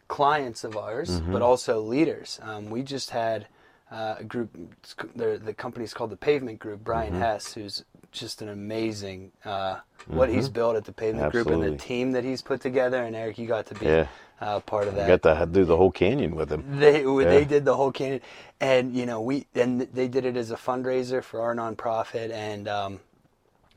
clients 0.08 0.64
of 0.64 0.76
ours, 0.76 1.20
but 1.30 1.40
also 1.40 1.80
leaders. 1.80 2.40
Um, 2.42 2.68
we 2.68 2.82
just 2.82 3.11
had 3.11 3.46
uh, 3.90 4.16
a 4.18 4.24
group. 4.24 4.50
The 5.14 5.40
the 5.42 5.54
company's 5.54 5.94
called 5.94 6.11
the 6.11 6.16
Pavement 6.16 6.58
Group. 6.58 6.84
Brian 6.84 7.14
Hess, 7.14 7.54
who's 7.54 7.84
just 8.12 8.42
an 8.42 8.48
amazing 8.48 9.32
uh, 9.44 9.78
what 10.08 10.28
he's 10.28 10.48
built 10.48 10.76
at 10.76 10.84
the 10.84 10.92
Pavement 10.92 11.30
Group 11.32 11.46
and 11.46 11.62
the 11.62 11.76
team 11.76 12.12
that 12.12 12.24
he's 12.24 12.42
put 12.42 12.61
together. 12.61 13.02
And 13.04 13.14
Eric, 13.16 13.38
you 13.38 13.46
got 13.46 13.66
to 13.66 13.74
be 13.74 13.87
Yeah. 13.87 14.08
Uh, 14.40 14.61
part 14.61 14.88
of 14.88 14.94
I 14.94 15.07
that. 15.07 15.22
got 15.22 15.38
to 15.40 15.46
do 15.46 15.64
the 15.64 15.77
whole 15.77 15.90
canyon 15.90 16.35
with 16.37 16.51
him. 16.51 16.64
They 16.79 17.03
they 17.03 17.44
did 17.44 17.64
the 17.64 17.77
whole 17.77 17.92
canyon, 17.92 18.20
and 18.61 18.94
you 18.94 19.07
know 19.07 19.20
we 19.20 19.46
and 19.55 19.81
they 19.81 20.09
did 20.09 20.24
it 20.24 20.37
as 20.37 20.51
a 20.51 20.57
fundraiser 20.57 21.22
for 21.22 21.40
our 21.40 21.55
nonprofit, 21.55 22.31
and 22.31 22.68
um, 22.68 23.01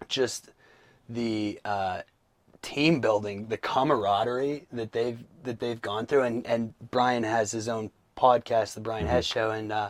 just 0.08 0.52
the 1.10 1.60
uh, 1.66 2.02
team 2.62 3.02
building, 3.02 3.48
the 3.48 3.58
camaraderie 3.58 4.68
that 4.72 4.92
they've 4.92 5.20
that 5.44 5.60
they've 5.60 5.82
gone 5.82 6.06
through, 6.06 6.24
and 6.24 6.46
and 6.46 6.74
Brian 6.92 7.24
has 7.24 7.52
his 7.52 7.68
own 7.68 7.92
podcast, 8.18 8.76
the 8.76 8.82
Brian 8.82 9.08
Hess 9.08 9.26
Show, 9.26 9.50
and 9.52 9.72
uh, 9.72 9.90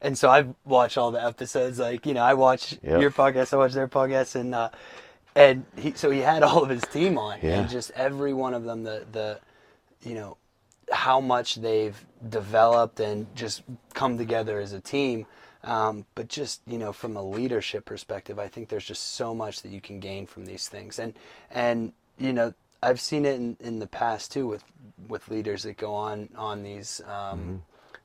and 0.00 0.16
so 0.16 0.30
I've 0.30 0.54
watched 0.64 0.96
all 0.98 1.10
the 1.10 1.22
episodes. 1.22 1.78
Like 1.78 2.06
you 2.06 2.14
know, 2.14 2.22
I 2.22 2.34
watch 2.34 2.78
Yep. 2.82 3.00
your 3.00 3.10
podcast, 3.10 3.52
I 3.52 3.56
watch 3.58 3.72
their 3.72 3.88
podcast, 3.88 4.34
and 4.34 4.54
uh, 4.54 4.70
and 5.34 5.64
he 5.76 5.92
so 5.92 6.10
he 6.10 6.20
had 6.20 6.42
all 6.42 6.62
of 6.62 6.70
his 6.70 6.82
team 6.84 7.18
on, 7.18 7.38
Yeah. 7.42 7.60
and 7.60 7.68
just 7.68 7.90
every 7.92 8.32
one 8.32 8.54
of 8.54 8.64
them, 8.64 8.82
the 8.82 9.04
the 9.12 9.38
you 10.02 10.14
know 10.14 10.36
how 10.92 11.20
much 11.20 11.56
they've 11.56 12.04
developed 12.28 13.00
and 13.00 13.26
just 13.34 13.62
come 13.94 14.18
together 14.18 14.60
as 14.60 14.72
a 14.72 14.80
team. 14.80 15.26
Um, 15.64 16.06
but 16.14 16.28
just 16.28 16.60
you 16.66 16.78
know, 16.78 16.92
from 16.92 17.16
a 17.16 17.22
leadership 17.22 17.84
perspective, 17.84 18.38
I 18.38 18.46
think 18.46 18.68
there's 18.68 18.84
just 18.84 19.14
so 19.14 19.34
much 19.34 19.62
that 19.62 19.70
you 19.70 19.80
can 19.80 19.98
gain 19.98 20.26
from 20.26 20.46
these 20.46 20.68
things, 20.68 20.98
and 20.98 21.14
and 21.50 21.92
you 22.18 22.32
know, 22.32 22.54
I've 22.82 23.00
seen 23.00 23.24
it 23.24 23.34
in, 23.34 23.56
in 23.58 23.78
the 23.80 23.88
past 23.88 24.32
too 24.32 24.46
with 24.46 24.64
with 25.08 25.28
leaders 25.28 25.64
that 25.64 25.76
go 25.76 25.92
on 25.92 26.28
on 26.36 26.62
these 26.62 27.00
um, 27.08 27.62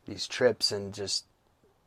these 0.08 0.28
trips 0.28 0.72
and 0.72 0.92
just 0.92 1.26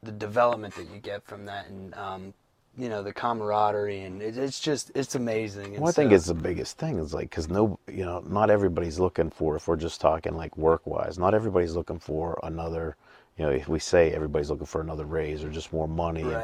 the 0.03 0.13
development 0.13 0.77
that 0.77 0.89
you 0.93 1.01
get 1.01 1.25
from 1.25 1.47
that, 1.47 1.67
and 1.67 1.95
um, 1.95 2.35
you 2.77 2.89
know, 2.89 3.03
the 3.03 3.13
camaraderie, 3.13 4.01
and 4.01 4.21
it, 4.23 4.37
it's 4.37 4.61
just 4.61 4.91
it's 4.95 5.15
amazing. 5.15 5.75
And 5.75 5.79
Well, 5.81 5.89
I 5.89 5.93
think 5.93 6.11
so- 6.11 6.17
it's 6.17 6.27
the 6.27 6.35
biggest 6.35 6.79
thing. 6.79 6.99
Is 6.99 7.15
like 7.15 7.31
because 7.31 7.49
no, 7.49 7.79
you 7.89 8.05
know, 8.05 8.23
not 8.29 8.51
everybody's 8.51 8.99
looking 8.99 9.31
for. 9.31 9.57
If 9.57 9.69
we're 9.69 9.77
just 9.77 10.01
talking 10.01 10.37
like 10.37 10.57
work 10.57 10.87
wise, 10.87 11.19
not 11.19 11.35
everybody's 11.35 11.75
looking 11.75 11.99
for 11.99 12.39
another. 12.43 12.97
You 13.39 13.47
know, 13.47 13.51
if 13.51 13.69
we 13.69 13.81
say 13.81 14.13
everybody's 14.13 14.51
looking 14.51 14.67
for 14.67 14.81
another 14.81 15.05
raise 15.07 15.43
or 15.43 15.51
just 15.51 15.73
more 15.73 15.89
money, 15.89 16.23
and, 16.23 16.43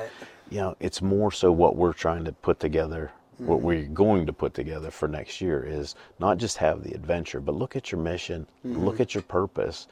you 0.51 0.59
know, 0.59 0.77
it's 0.81 1.01
more 1.01 1.31
so 1.31 1.53
what 1.53 1.77
we're 1.77 1.93
trying 1.93 2.25
to 2.25 2.33
put 2.33 2.59
together. 2.61 3.12
What 3.38 3.57
Mm-hmm. 3.59 3.64
we're 3.66 3.85
going 3.87 4.27
to 4.27 4.35
put 4.35 4.53
together 4.53 4.90
for 4.90 5.09
next 5.09 5.40
year 5.40 5.64
is 5.64 5.95
not 6.19 6.37
just 6.37 6.59
have 6.59 6.83
the 6.83 6.93
adventure, 6.93 7.40
but 7.40 7.55
look 7.55 7.75
at 7.75 7.90
your 7.90 7.99
mission, 8.01 8.47
Mm-hmm. 8.66 8.85
look 8.85 9.01
at 9.01 9.14
your 9.14 9.23
purpose, 9.23 9.87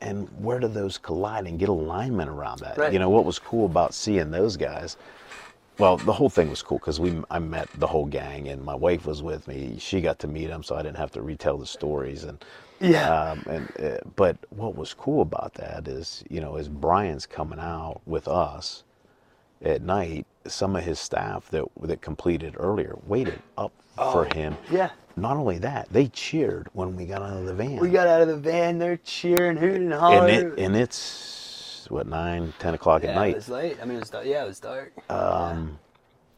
and 0.00 0.28
where 0.38 0.58
do 0.60 0.66
those 0.68 0.96
collide 0.96 1.46
and 1.46 1.58
get 1.58 1.68
alignment 1.68 2.30
around 2.30 2.60
that. 2.60 2.78
Right. 2.78 2.90
You 2.92 2.98
know, 2.98 3.10
what 3.10 3.26
was 3.26 3.38
cool 3.38 3.66
about 3.66 3.92
seeing 3.92 4.30
those 4.30 4.56
guys 4.56 4.96
well, 5.80 5.96
the 5.96 6.12
whole 6.12 6.30
thing 6.30 6.50
was 6.50 6.62
cool 6.62 6.78
because 6.78 7.00
we 7.00 7.14
I 7.30 7.38
met 7.40 7.68
the 7.78 7.86
whole 7.86 8.06
gang 8.06 8.48
and 8.48 8.62
my 8.64 8.74
wife 8.74 9.06
was 9.06 9.22
with 9.22 9.48
me. 9.48 9.76
She 9.78 10.00
got 10.00 10.18
to 10.20 10.28
meet 10.28 10.48
them, 10.48 10.62
so 10.62 10.76
I 10.76 10.82
didn't 10.82 10.98
have 10.98 11.12
to 11.12 11.22
retell 11.22 11.58
the 11.58 11.66
stories 11.66 12.24
and. 12.24 12.44
Yeah. 12.80 13.32
Um, 13.32 13.44
and 13.50 13.72
uh, 13.80 13.98
but 14.16 14.38
what 14.50 14.74
was 14.74 14.94
cool 14.94 15.22
about 15.22 15.54
that 15.54 15.86
is, 15.86 16.24
you 16.30 16.40
know, 16.40 16.56
as 16.56 16.68
Brian's 16.68 17.26
coming 17.26 17.58
out 17.58 18.00
with 18.06 18.26
us 18.26 18.84
at 19.62 19.82
night, 19.82 20.26
some 20.46 20.76
of 20.76 20.84
his 20.84 20.98
staff 20.98 21.50
that 21.50 21.64
that 21.82 22.00
completed 22.00 22.56
earlier 22.58 22.96
waited 23.06 23.40
up 23.58 23.72
for 23.96 24.26
him. 24.34 24.56
Oh, 24.70 24.74
yeah. 24.74 24.90
Not 25.16 25.36
only 25.36 25.58
that, 25.58 25.88
they 25.90 26.08
cheered 26.08 26.68
when 26.72 26.96
we 26.96 27.04
got 27.04 27.22
out 27.22 27.36
of 27.36 27.44
the 27.44 27.54
van. 27.54 27.76
We 27.76 27.90
got 27.90 28.06
out 28.06 28.22
of 28.22 28.28
the 28.28 28.36
van. 28.38 28.78
They're 28.78 28.96
cheering, 28.98 29.58
hooting, 29.58 29.92
and 29.92 30.02
and 30.02 30.30
it 30.30 30.58
and 30.58 30.76
it's 30.76 31.39
what 31.90 32.06
nine, 32.06 32.52
ten 32.58 32.74
o'clock 32.74 33.02
yeah, 33.02 33.10
at 33.10 33.14
night. 33.16 33.32
it 33.32 33.36
was 33.36 33.48
late. 33.48 33.78
I 33.80 33.84
mean, 33.84 33.96
it 33.96 34.00
was 34.00 34.10
dark. 34.10 34.26
Yeah, 34.26 34.44
it 34.44 34.48
was 34.48 34.60
dark. 34.60 34.92
Um, 35.10 35.78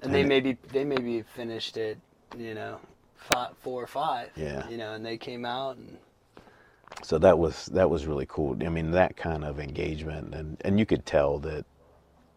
and 0.02 0.14
they 0.14 0.24
maybe 0.24 0.56
they 0.72 0.84
maybe 0.84 1.22
finished 1.22 1.76
it, 1.76 1.98
you 2.36 2.54
know, 2.54 2.78
five, 3.16 3.50
four 3.60 3.82
or 3.82 3.86
five. 3.86 4.30
Yeah. 4.36 4.68
You 4.68 4.76
know, 4.76 4.94
and 4.94 5.04
they 5.04 5.16
came 5.16 5.44
out 5.44 5.76
and 5.76 5.96
so 7.02 7.18
that 7.18 7.38
was 7.38 7.66
that 7.66 7.88
was 7.88 8.06
really 8.06 8.26
cool. 8.28 8.56
I 8.64 8.68
mean, 8.68 8.90
that 8.92 9.16
kind 9.16 9.44
of 9.44 9.58
engagement, 9.58 10.34
and 10.34 10.56
and 10.64 10.78
you 10.78 10.86
could 10.86 11.06
tell 11.06 11.38
that, 11.40 11.64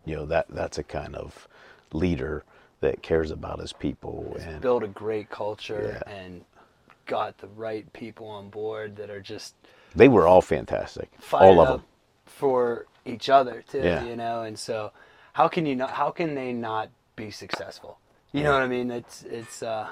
you 0.06 0.16
know, 0.16 0.26
that 0.28 0.48
that's 0.50 0.78
a 0.78 0.84
kind 0.84 1.16
of 1.16 1.48
leader 1.92 2.44
that 2.82 3.02
cares 3.02 3.32
about 3.32 3.60
his 3.60 3.74
people 3.74 4.36
and 4.40 4.62
built 4.62 4.84
a 4.84 4.88
great 4.88 5.30
culture 5.30 6.00
Yeah. 6.08 6.14
and 6.14 6.44
got 7.06 7.38
the 7.38 7.48
right 7.48 7.92
people 7.94 8.28
on 8.28 8.50
board 8.50 8.96
that 8.98 9.10
are 9.10 9.22
just 9.22 9.56
they 9.96 10.08
were 10.08 10.28
all 10.28 10.42
fantastic, 10.42 11.10
all 11.32 11.60
of 11.60 11.68
them. 11.68 11.84
for 12.26 12.86
each 13.06 13.30
other 13.30 13.64
too. 13.68 13.80
Yeah. 13.80 14.04
You 14.04 14.16
know, 14.16 14.42
and 14.44 14.58
so 14.58 14.92
how 15.34 15.48
can 15.48 15.66
you 15.66 15.76
not? 15.76 15.92
How 15.92 16.12
can 16.12 16.36
they 16.36 16.54
not 16.54 16.90
be 17.16 17.32
successful? 17.32 18.00
You 18.32 18.44
know 18.44 18.52
what 18.52 18.62
I 18.64 18.68
mean? 18.68 18.92
It's 18.92 19.24
it's. 19.24 19.64
uh 19.64 19.88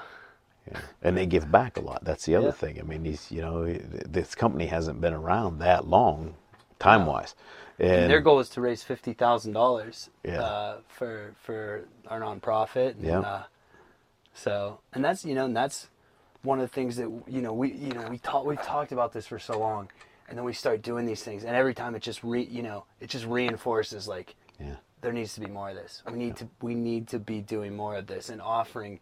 Yeah. 0.70 0.80
And 1.02 1.16
they 1.16 1.26
give 1.26 1.50
back 1.50 1.76
a 1.76 1.80
lot. 1.80 2.04
That's 2.04 2.24
the 2.26 2.36
other 2.36 2.48
Yeah. 2.48 2.52
thing. 2.52 2.78
I 2.80 2.82
mean, 2.82 3.04
he's 3.04 3.30
you 3.30 3.42
know, 3.42 3.66
this 3.72 4.34
company 4.34 4.66
hasn't 4.66 5.00
been 5.00 5.14
around 5.14 5.58
that 5.58 5.86
long, 5.86 6.34
time 6.78 7.06
wise, 7.06 7.34
and, 7.78 7.90
And 7.90 8.10
their 8.10 8.20
goal 8.20 8.40
is 8.40 8.48
to 8.50 8.60
raise 8.60 8.82
fifty 8.82 9.12
thousand 9.14 9.52
dollars 9.52 10.10
Yeah. 10.24 10.42
uh, 10.42 10.76
for 10.88 11.34
for 11.42 11.84
our 12.08 12.20
nonprofit. 12.20 12.92
And, 12.96 13.04
Yeah. 13.04 13.20
Uh, 13.20 13.42
so, 14.34 14.80
and 14.92 15.04
that's 15.04 15.24
you 15.24 15.34
know, 15.34 15.44
and 15.44 15.56
that's 15.56 15.88
one 16.42 16.58
of 16.60 16.68
the 16.68 16.74
things 16.74 16.96
that 16.96 17.08
you 17.26 17.40
know 17.40 17.52
we 17.54 17.72
you 17.72 17.92
know 17.92 18.08
we 18.10 18.18
talk 18.18 18.44
we've 18.44 18.60
talked 18.62 18.92
about 18.92 19.12
this 19.12 19.26
for 19.26 19.38
so 19.38 19.58
long, 19.58 19.90
and 20.28 20.38
then 20.38 20.44
we 20.44 20.52
start 20.52 20.82
doing 20.82 21.06
these 21.06 21.22
things, 21.22 21.44
and 21.44 21.54
every 21.54 21.74
time 21.74 21.94
it 21.94 22.02
just 22.02 22.22
re 22.22 22.42
you 22.42 22.62
know 22.62 22.84
it 23.00 23.08
just 23.08 23.26
reinforces 23.26 24.08
like 24.08 24.34
yeah, 24.60 24.76
there 25.00 25.12
needs 25.12 25.34
to 25.34 25.40
be 25.40 25.46
more 25.46 25.70
of 25.70 25.76
this. 25.76 26.02
We 26.10 26.18
need 26.18 26.36
to 26.36 26.48
we 26.62 26.74
need 26.74 27.08
to 27.08 27.18
be 27.18 27.40
doing 27.40 27.76
more 27.76 27.96
of 27.96 28.06
this 28.06 28.28
and 28.28 28.40
offering, 28.40 29.00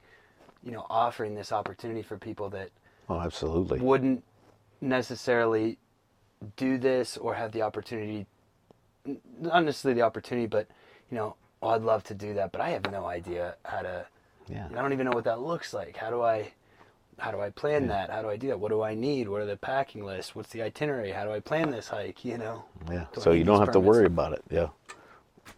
you 0.62 0.72
know, 0.72 0.86
offering 0.90 1.34
this 1.34 1.52
opportunity 1.52 2.02
for 2.02 2.16
people 2.18 2.50
that 2.50 2.70
oh, 3.08 3.20
absolutely, 3.20 3.80
wouldn't 3.80 4.24
necessarily 4.80 5.78
do 6.56 6.76
this 6.76 7.16
or 7.16 7.34
have 7.34 7.52
the 7.52 7.62
opportunity 7.62 8.26
not 9.40 9.64
necessarily 9.64 10.00
the 10.00 10.04
opportunity 10.04 10.46
but 10.46 10.66
you 11.10 11.16
know 11.16 11.34
oh 11.62 11.68
i'd 11.68 11.82
love 11.82 12.02
to 12.02 12.14
do 12.14 12.34
that 12.34 12.50
but 12.52 12.60
i 12.60 12.70
have 12.70 12.88
no 12.90 13.06
idea 13.06 13.54
how 13.64 13.80
to 13.80 14.04
yeah, 14.48 14.66
i 14.72 14.82
don't 14.82 14.92
even 14.92 15.06
know 15.06 15.12
what 15.12 15.24
that 15.24 15.40
looks 15.40 15.72
like. 15.72 15.96
How 15.96 16.10
do 16.10 16.22
i 16.22 16.52
how 17.18 17.30
do 17.30 17.40
i 17.40 17.50
plan 17.50 17.86
that 17.88 18.10
how 18.10 18.22
do 18.22 18.28
i 18.30 18.36
do 18.36 18.48
that 18.48 18.58
what 18.60 18.70
do 18.70 18.82
i 18.82 18.94
need 18.94 19.28
what 19.28 19.40
are 19.40 19.46
the 19.46 19.56
packing 19.56 20.04
lists 20.04 20.34
what's 20.34 20.50
the 20.50 20.62
itinerary 20.62 21.12
how 21.12 21.24
do 21.24 21.32
i 21.32 21.40
plan 21.40 21.70
this 21.70 21.88
hike 21.88 22.24
you 22.24 22.38
know 22.38 22.64
yeah. 22.90 23.06
Do 23.14 23.20
So 23.20 23.32
you 23.32 23.44
don't 23.44 23.60
have 23.60 23.72
to 23.72 23.80
worry 23.80 24.06
about 24.06 24.32
it. 24.32 24.42
Yeah, 24.50 24.68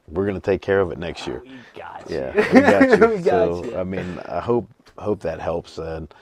we're 0.08 0.26
gonna 0.26 0.40
take 0.40 0.62
care 0.62 0.80
of 0.80 0.92
it 0.92 0.98
next 0.98 1.26
year. 1.26 1.42
we 1.44 1.58
got 1.74 2.10
you 2.10 2.16
Yeah, 2.16 2.32
we 2.54 2.60
got 2.60 3.00
you. 3.00 3.08
We 3.08 3.16
got 3.18 3.24
so 3.24 3.64
you. 3.64 3.76
I 3.76 3.84
mean, 3.84 4.20
I 4.26 4.40
hope 4.40 4.68
hope 4.98 5.20
that 5.20 5.40
helps 5.40 5.78
and 5.78 6.12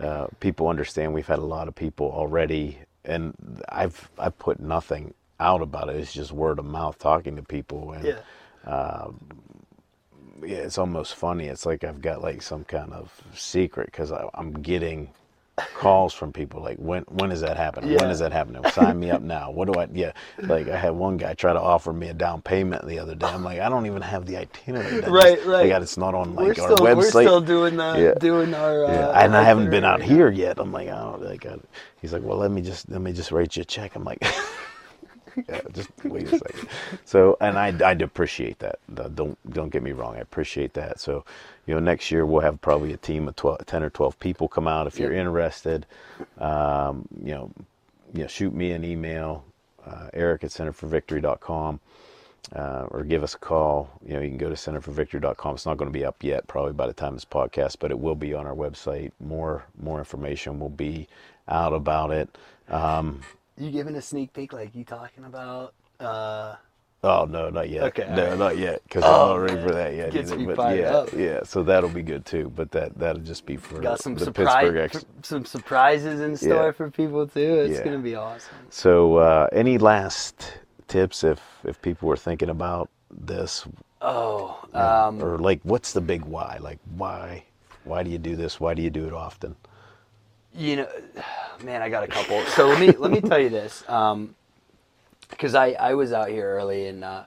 uh, 0.00 0.28
people 0.40 0.68
understand. 0.68 1.12
We've 1.14 1.26
had 1.26 1.38
a 1.38 1.44
lot 1.44 1.68
of 1.68 1.74
people 1.74 2.10
already, 2.10 2.78
and 3.04 3.34
I've 3.68 4.10
I've 4.18 4.38
put 4.38 4.60
nothing 4.60 5.14
out 5.40 5.62
about 5.62 5.88
it. 5.88 5.96
It's 5.96 6.12
just 6.12 6.32
word 6.32 6.58
of 6.58 6.64
mouth 6.64 6.98
talking 6.98 7.36
to 7.36 7.42
people, 7.42 7.92
and 7.92 8.04
yeah 8.04 8.18
yeah, 10.42 10.56
it's 10.58 10.78
almost 10.78 11.14
funny. 11.14 11.46
It's 11.46 11.66
like 11.66 11.84
I've 11.84 12.00
got 12.02 12.22
like 12.22 12.42
some 12.42 12.64
kind 12.64 12.92
of 12.92 13.12
secret 13.34 13.86
because 13.86 14.12
I'm 14.34 14.52
getting 14.62 15.10
calls 15.76 16.12
from 16.12 16.32
people 16.32 16.60
like 16.60 16.76
when 16.78 17.02
when 17.04 17.30
is 17.30 17.40
that 17.40 17.56
happening? 17.56 17.90
Yeah. 17.92 18.00
When 18.00 18.10
is 18.10 18.18
that 18.18 18.32
happening? 18.32 18.64
Sign 18.72 18.98
me 18.98 19.10
up 19.10 19.22
now. 19.22 19.52
What 19.52 19.72
do 19.72 19.78
I? 19.78 19.86
Yeah, 19.92 20.12
like 20.42 20.68
I 20.68 20.76
had 20.76 20.90
one 20.90 21.16
guy 21.16 21.34
try 21.34 21.52
to 21.52 21.60
offer 21.60 21.92
me 21.92 22.08
a 22.08 22.14
down 22.14 22.42
payment 22.42 22.86
the 22.88 22.98
other 22.98 23.14
day. 23.14 23.26
I'm 23.26 23.44
like, 23.44 23.60
I 23.60 23.68
don't 23.68 23.86
even 23.86 24.02
have 24.02 24.26
the 24.26 24.36
itinerary. 24.38 25.00
Right, 25.02 25.36
just- 25.36 25.46
right. 25.46 25.68
Got 25.68 25.82
it's 25.82 25.96
not 25.96 26.14
on 26.14 26.34
we're 26.34 26.48
like 26.48 26.54
still 26.54 26.84
our 26.86 26.96
we're 26.96 27.08
still 27.08 27.40
doing 27.40 27.76
the 27.76 27.94
Yeah. 27.96 28.14
doing 28.18 28.52
our 28.52 28.84
uh, 28.84 28.92
yeah, 28.92 29.24
and 29.24 29.36
I 29.36 29.42
haven't 29.44 29.70
been 29.70 29.84
out 29.84 30.02
here 30.02 30.28
yet. 30.30 30.58
I'm 30.58 30.72
like, 30.72 30.88
I 30.88 30.98
don't 31.00 31.22
like. 31.22 31.46
I, 31.46 31.56
he's 32.02 32.12
like, 32.12 32.22
well, 32.22 32.38
let 32.38 32.50
me 32.50 32.60
just 32.60 32.88
let 32.90 33.00
me 33.00 33.12
just 33.12 33.30
write 33.30 33.56
you 33.56 33.62
a 33.62 33.64
check. 33.64 33.94
I'm 33.94 34.02
like, 34.04 34.18
yeah, 35.48 35.60
just 35.72 35.90
wait 36.04 36.28
a 36.28 36.32
second. 36.32 36.68
So, 37.04 37.36
and 37.40 37.58
I 37.58 37.68
I 37.84 37.92
appreciate 37.92 38.58
that. 38.60 38.78
Don't 39.14 39.38
don't 39.52 39.70
get 39.70 39.82
me 39.82 39.92
wrong. 39.92 40.16
I 40.16 40.20
appreciate 40.20 40.74
that. 40.74 41.00
So, 41.00 41.24
you 41.66 41.74
know, 41.74 41.80
next 41.80 42.10
year 42.10 42.26
we'll 42.26 42.42
have 42.42 42.60
probably 42.60 42.92
a 42.92 42.96
team 42.98 43.28
of 43.28 43.36
12, 43.36 43.66
10 43.66 43.82
or 43.82 43.90
twelve 43.90 44.18
people 44.20 44.48
come 44.48 44.68
out. 44.68 44.86
If 44.86 44.98
you're 45.00 45.12
Yep. 45.12 45.20
interested, 45.26 45.86
um, 46.38 47.08
you 47.22 47.32
know, 47.34 47.50
you 48.14 48.22
know, 48.22 48.28
shoot 48.28 48.54
me 48.54 48.72
an 48.72 48.84
email, 48.84 49.44
uh, 49.86 50.08
Eric 50.14 50.44
at 50.44 50.50
centerforvictory.com. 50.50 51.80
Uh, 52.54 52.86
or 52.90 53.04
give 53.04 53.22
us 53.22 53.34
a 53.34 53.38
call. 53.38 53.90
You 54.06 54.14
know, 54.14 54.20
you 54.20 54.28
can 54.28 54.38
go 54.38 54.50
to 54.50 54.54
centerforvictory.com. 54.54 55.54
It's 55.54 55.66
not 55.66 55.78
going 55.78 55.90
to 55.90 55.98
be 55.98 56.04
up 56.04 56.22
yet, 56.22 56.46
probably 56.46 56.74
by 56.74 56.86
the 56.86 56.92
time 56.92 57.14
this 57.14 57.24
podcast, 57.24 57.76
but 57.80 57.90
it 57.90 57.98
will 57.98 58.14
be 58.14 58.34
on 58.34 58.46
our 58.46 58.54
website. 58.54 59.12
More 59.18 59.64
more 59.82 59.98
information 59.98 60.60
will 60.60 60.68
be 60.68 61.08
out 61.48 61.72
about 61.72 62.10
it. 62.10 62.28
Um, 62.68 63.22
you 63.58 63.70
giving 63.70 63.94
a 63.96 64.02
sneak 64.02 64.32
peek 64.32 64.52
like 64.52 64.74
you 64.74 64.84
talking 64.84 65.24
about 65.24 65.74
uh 66.00 66.56
oh 67.04 67.24
no, 67.26 67.50
not 67.50 67.68
yet. 67.70 67.84
Okay, 67.84 68.06
no, 68.14 68.22
alright. 68.24 68.38
not 68.38 68.58
yet, 68.58 68.82
because 68.84 69.04
Oh, 69.04 69.12
I'm 69.22 69.28
not 69.28 69.34
ready 69.42 69.54
man. 69.56 69.68
for 69.68 69.74
that 69.74 69.94
yet. 69.94 70.10
Gets 70.12 70.30
either, 70.32 70.38
me 70.40 70.46
but 70.46 70.56
fired 70.56 70.80
yeah, 70.80 70.90
up. 70.94 71.12
yeah. 71.12 71.40
So 71.44 71.62
that'll 71.62 71.90
be 71.90 72.02
good 72.02 72.24
too. 72.26 72.50
But 72.54 72.70
that 72.72 72.98
that'll 72.98 73.22
just 73.22 73.46
be 73.46 73.56
for 73.56 73.80
got 73.80 74.00
some 74.00 74.14
the 74.14 74.24
surprise 74.24 74.62
Pittsburgh 74.64 74.76
Ex. 74.76 75.04
some 75.22 75.44
surprises 75.44 76.20
in 76.20 76.36
store 76.36 76.66
Yeah. 76.66 76.72
for 76.72 76.90
people 76.90 77.26
too. 77.28 77.60
It's 77.60 77.78
Yeah. 77.78 77.84
gonna 77.84 77.98
be 77.98 78.14
awesome. 78.16 78.56
So, 78.70 79.16
uh, 79.18 79.48
any 79.52 79.78
last 79.78 80.58
tips 80.88 81.22
if 81.24 81.40
if 81.64 81.80
people 81.82 82.08
were 82.08 82.16
thinking 82.16 82.50
about 82.50 82.88
this, 83.10 83.66
Oh, 84.02 84.58
um, 84.74 85.22
or 85.22 85.38
like, 85.38 85.60
what's 85.62 85.92
the 85.92 86.00
big 86.00 86.24
why? 86.24 86.58
Like, 86.60 86.78
why 86.96 87.44
why 87.84 88.02
do 88.02 88.10
you 88.10 88.18
do 88.18 88.34
this? 88.34 88.58
Why 88.60 88.74
do 88.74 88.82
you 88.82 88.90
do 88.90 89.06
it 89.06 89.12
often? 89.12 89.56
You 90.54 90.76
know, 90.76 90.88
man, 91.64 91.82
I 91.82 91.88
got 91.88 92.02
a 92.04 92.08
couple. 92.08 92.42
So 92.46 92.66
let 92.68 92.80
me 92.80 92.88
let 92.92 93.10
me 93.10 93.20
tell 93.20 93.38
you 93.38 93.50
this, 93.50 93.82
because 95.30 95.54
I 95.54 95.72
I 95.72 95.94
was 95.94 96.12
out 96.12 96.28
here 96.28 96.48
early 96.48 96.86
and 96.86 97.04
uh, 97.04 97.24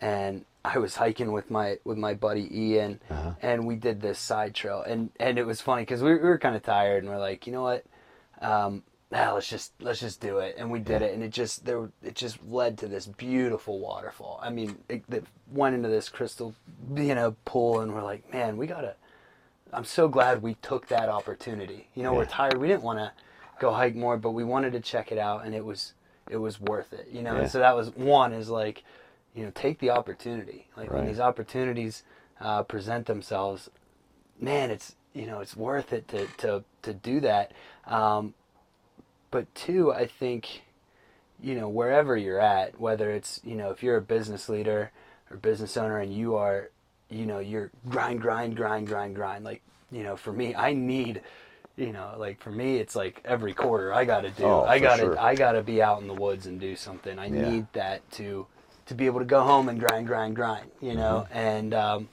and 0.00 0.44
I 0.64 0.78
was 0.78 0.96
hiking 0.96 1.32
with 1.32 1.50
my 1.50 1.78
with 1.84 1.98
my 1.98 2.14
buddy 2.14 2.48
Ian, 2.52 3.00
Uh-huh. 3.10 3.32
and 3.42 3.66
we 3.66 3.76
did 3.76 4.00
this 4.00 4.18
side 4.18 4.54
trail, 4.54 4.82
and 4.86 5.10
and 5.20 5.38
it 5.38 5.44
was 5.46 5.60
funny 5.60 5.82
because 5.82 6.02
we, 6.02 6.12
we 6.14 6.18
were 6.20 6.38
kind 6.38 6.56
of 6.56 6.62
tired, 6.62 7.02
and 7.04 7.12
we're 7.12 7.18
like, 7.18 7.46
you 7.46 7.52
know 7.52 7.62
what, 7.62 7.84
um, 8.40 8.82
ah, 9.12 9.32
let's 9.34 9.48
just 9.48 9.72
let's 9.80 10.00
just 10.00 10.20
do 10.22 10.38
it, 10.38 10.56
and 10.58 10.70
we 10.70 10.78
did 10.78 11.02
it, 11.02 11.12
and 11.14 11.22
it 11.22 11.30
just 11.32 11.66
there 11.66 11.90
it 12.02 12.14
just 12.14 12.38
led 12.48 12.78
to 12.78 12.88
this 12.88 13.06
beautiful 13.06 13.78
waterfall. 13.78 14.40
I 14.42 14.48
mean, 14.50 14.78
it, 14.88 15.04
it 15.10 15.24
went 15.52 15.74
into 15.74 15.88
this 15.90 16.08
crystal, 16.08 16.54
you 16.96 17.14
know, 17.14 17.36
pool, 17.44 17.80
and 17.80 17.92
we're 17.94 18.02
like, 18.02 18.32
man, 18.32 18.56
we 18.56 18.66
gotta. 18.66 18.94
I'm 19.72 19.84
so 19.84 20.08
glad 20.08 20.42
we 20.42 20.54
took 20.54 20.88
that 20.88 21.08
opportunity. 21.08 21.88
You 21.94 22.02
know, 22.04 22.12
we're 22.14 22.26
tired. 22.26 22.58
We 22.58 22.68
didn't 22.68 22.82
want 22.82 22.98
to 23.00 23.12
go 23.58 23.72
hike 23.72 23.94
more, 23.96 24.16
but 24.16 24.30
we 24.30 24.44
wanted 24.44 24.72
to 24.72 24.80
check 24.80 25.10
it 25.10 25.18
out, 25.18 25.44
and 25.44 25.54
it 25.54 25.64
was 25.64 25.94
it 26.30 26.36
was 26.36 26.60
worth 26.60 26.92
it. 26.92 27.08
You 27.12 27.22
know, 27.22 27.34
Yeah. 27.34 27.40
and 27.42 27.50
so 27.50 27.58
that 27.58 27.74
was 27.76 27.90
one 27.94 28.32
is 28.32 28.48
like, 28.48 28.82
you 29.34 29.44
know, 29.44 29.52
take 29.54 29.78
the 29.80 29.90
opportunity. 29.90 30.66
Like 30.76 30.90
when 30.90 31.06
these 31.06 31.20
opportunities 31.20 32.02
uh, 32.40 32.62
present 32.62 33.06
themselves, 33.06 33.70
man, 34.40 34.70
it's 34.70 34.94
you 35.12 35.26
know 35.26 35.40
it's 35.40 35.56
worth 35.56 35.92
it 35.92 36.06
to 36.08 36.26
to 36.38 36.64
to 36.82 36.92
do 36.94 37.20
that. 37.20 37.52
Um, 37.86 38.34
but 39.30 39.52
two, 39.56 39.92
I 39.92 40.06
think, 40.06 40.62
you 41.42 41.56
know, 41.56 41.68
wherever 41.68 42.16
you're 42.16 42.40
at, 42.40 42.78
whether 42.80 43.10
it's 43.10 43.40
you 43.44 43.56
know 43.56 43.70
if 43.70 43.82
you're 43.82 43.96
a 43.96 44.02
business 44.02 44.48
leader 44.48 44.92
or 45.30 45.36
business 45.36 45.76
owner 45.76 45.98
and 45.98 46.14
you 46.14 46.36
are, 46.36 46.70
you 47.10 47.26
know, 47.26 47.38
you're 47.38 47.70
grind, 47.88 48.20
grind, 48.20 48.56
grind, 48.56 48.86
grind, 48.86 49.14
grind. 49.14 49.44
Like 49.44 49.62
you 49.90 50.02
know, 50.02 50.16
for 50.16 50.32
me, 50.32 50.54
I 50.54 50.72
need. 50.74 51.22
You 51.76 51.92
know, 51.92 52.14
like 52.18 52.40
for 52.40 52.52
me, 52.52 52.76
it's 52.76 52.94
like 52.94 53.20
every 53.24 53.52
quarter 53.52 53.92
I 53.92 54.04
got 54.04 54.20
to 54.20 54.30
do. 54.30 54.44
Oh, 54.44 54.64
I 54.64 54.78
got 54.78 54.96
to. 54.98 55.02
sure. 55.06 55.18
I 55.20 55.34
got 55.34 55.52
to 55.52 55.62
be 55.62 55.82
out 55.82 56.00
in 56.00 56.06
the 56.06 56.14
woods 56.14 56.46
and 56.46 56.60
do 56.60 56.76
something. 56.76 57.18
I 57.18 57.28
Yeah. 57.28 57.50
need 57.50 57.66
that 57.72 58.08
to 58.12 58.46
to 58.86 58.94
be 58.94 59.06
able 59.06 59.18
to 59.18 59.24
go 59.26 59.40
home 59.42 59.68
and 59.68 59.80
grind, 59.80 60.06
grind, 60.06 60.36
grind. 60.36 60.70
You 60.80 60.94
know, 60.94 61.26
Mm-hmm. 61.26 61.36
and 61.36 61.74
um, 61.74 62.08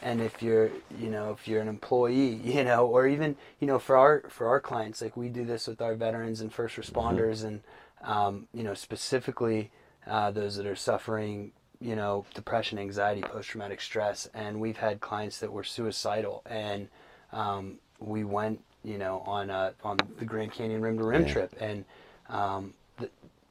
and 0.00 0.22
if 0.22 0.42
you're 0.42 0.70
you 0.98 1.10
know 1.10 1.30
if 1.32 1.46
you're 1.46 1.60
an 1.60 1.68
employee, 1.68 2.34
you 2.42 2.64
know, 2.64 2.86
or 2.86 3.06
even 3.06 3.36
you 3.60 3.66
know 3.66 3.78
for 3.78 3.98
our 3.98 4.22
for 4.30 4.48
our 4.48 4.60
clients, 4.60 5.02
like 5.02 5.14
we 5.14 5.28
do 5.28 5.44
this 5.44 5.66
with 5.66 5.82
our 5.82 5.94
veterans 5.94 6.40
and 6.40 6.50
first 6.50 6.76
Mm-hmm. 6.94 7.20
responders, 7.20 7.44
and 7.44 7.60
um, 8.02 8.46
you 8.54 8.62
know 8.62 8.72
specifically 8.72 9.70
uh, 10.06 10.30
those 10.30 10.56
that 10.56 10.66
are 10.66 10.74
suffering 10.76 11.52
you 11.82 11.96
know, 11.96 12.24
depression, 12.34 12.78
anxiety, 12.78 13.22
post 13.22 13.48
traumatic 13.48 13.80
stress, 13.80 14.28
and 14.34 14.60
we've 14.60 14.76
had 14.76 15.00
clients 15.00 15.40
that 15.40 15.52
were 15.52 15.64
suicidal, 15.64 16.42
and 16.46 16.88
um, 17.32 17.78
we 17.98 18.24
went, 18.24 18.62
you 18.84 18.98
know, 18.98 19.22
on 19.26 19.50
a, 19.50 19.74
on 19.82 19.98
the 20.18 20.24
Grand 20.24 20.52
Canyon 20.52 20.80
rim 20.80 20.98
to 20.98 21.04
rim 21.04 21.26
trip, 21.26 21.54
and 21.60 21.84
um, 22.28 22.74
the, 22.98 23.10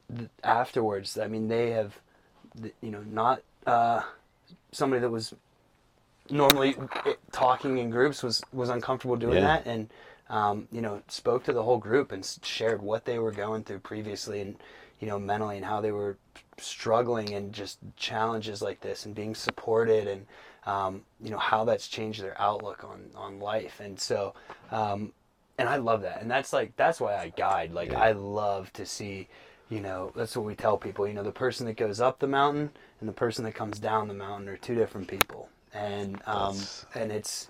the, 0.10 0.30
afterwards, 0.44 1.18
I 1.18 1.28
mean, 1.28 1.48
they 1.48 1.72
have, 1.72 2.00
you 2.82 2.92
know, 2.92 3.04
not 3.04 3.42
uh, 3.68 4.02
somebody 4.72 5.02
that 5.02 5.10
was 5.10 5.34
normally 6.30 6.76
it, 7.06 7.20
talking 7.32 7.78
in 7.78 7.90
groups 7.90 8.24
was 8.24 8.42
was 8.54 8.70
uncomfortable 8.70 9.18
doing 9.18 9.36
Yeah. 9.36 9.58
that, 9.58 9.68
and 9.68 9.90
um, 10.30 10.68
you 10.72 10.82
know, 10.82 11.02
spoke 11.10 11.44
to 11.46 11.54
the 11.54 11.64
whole 11.64 11.78
group 11.78 12.12
and 12.14 12.26
shared 12.44 12.82
what 12.82 13.04
they 13.04 13.20
were 13.20 13.32
going 13.32 13.64
through 13.64 13.80
previously, 13.80 14.40
and 14.42 14.56
you 15.00 15.08
know, 15.08 15.20
mentally, 15.20 15.58
and 15.58 15.66
how 15.66 15.82
they 15.82 15.92
were 15.92 16.18
struggling 16.62 17.34
and 17.34 17.54
just 17.54 17.80
challenges 17.98 18.62
like 18.62 18.80
this, 18.82 19.06
and 19.06 19.14
being 19.16 19.36
supported, 19.36 20.08
and 20.08 20.26
um, 20.66 21.02
you 21.22 21.32
know, 21.32 21.38
how 21.40 21.66
that's 21.66 21.88
changed 21.88 22.22
their 22.22 22.40
outlook 22.40 22.84
on 22.84 23.10
on 23.16 23.40
life, 23.40 23.80
and 23.80 24.00
so. 24.00 24.34
Um, 24.72 25.14
and 25.58 25.70
I 25.70 25.76
love 25.76 26.02
that, 26.02 26.22
and 26.22 26.32
that's 26.32 26.54
like 26.54 26.76
that's 26.76 27.00
why 27.00 27.16
I 27.16 27.30
guide. 27.30 27.72
Like. 27.72 27.94
I 27.94 28.14
love 28.14 28.74
to 28.74 28.86
see, 28.86 29.28
you 29.70 29.80
know, 29.80 30.12
that's 30.16 30.36
what 30.36 30.44
we 30.46 30.56
tell 30.56 30.76
people. 30.76 31.08
You 31.08 31.14
know, 31.14 31.22
the 31.24 31.32
person 31.32 31.68
that 31.68 31.78
goes 31.78 32.02
up 32.02 32.18
the 32.18 32.28
mountain 32.28 32.72
and 33.00 33.08
the 33.08 33.14
person 33.14 33.44
that 33.44 33.54
comes 33.54 33.78
down 33.78 34.08
the 34.08 34.16
mountain 34.16 34.50
are 34.50 34.58
two 34.58 34.74
different 34.74 35.08
people, 35.08 35.50
and 35.74 36.20
um, 36.26 36.58
and 36.96 37.12
it's 37.12 37.50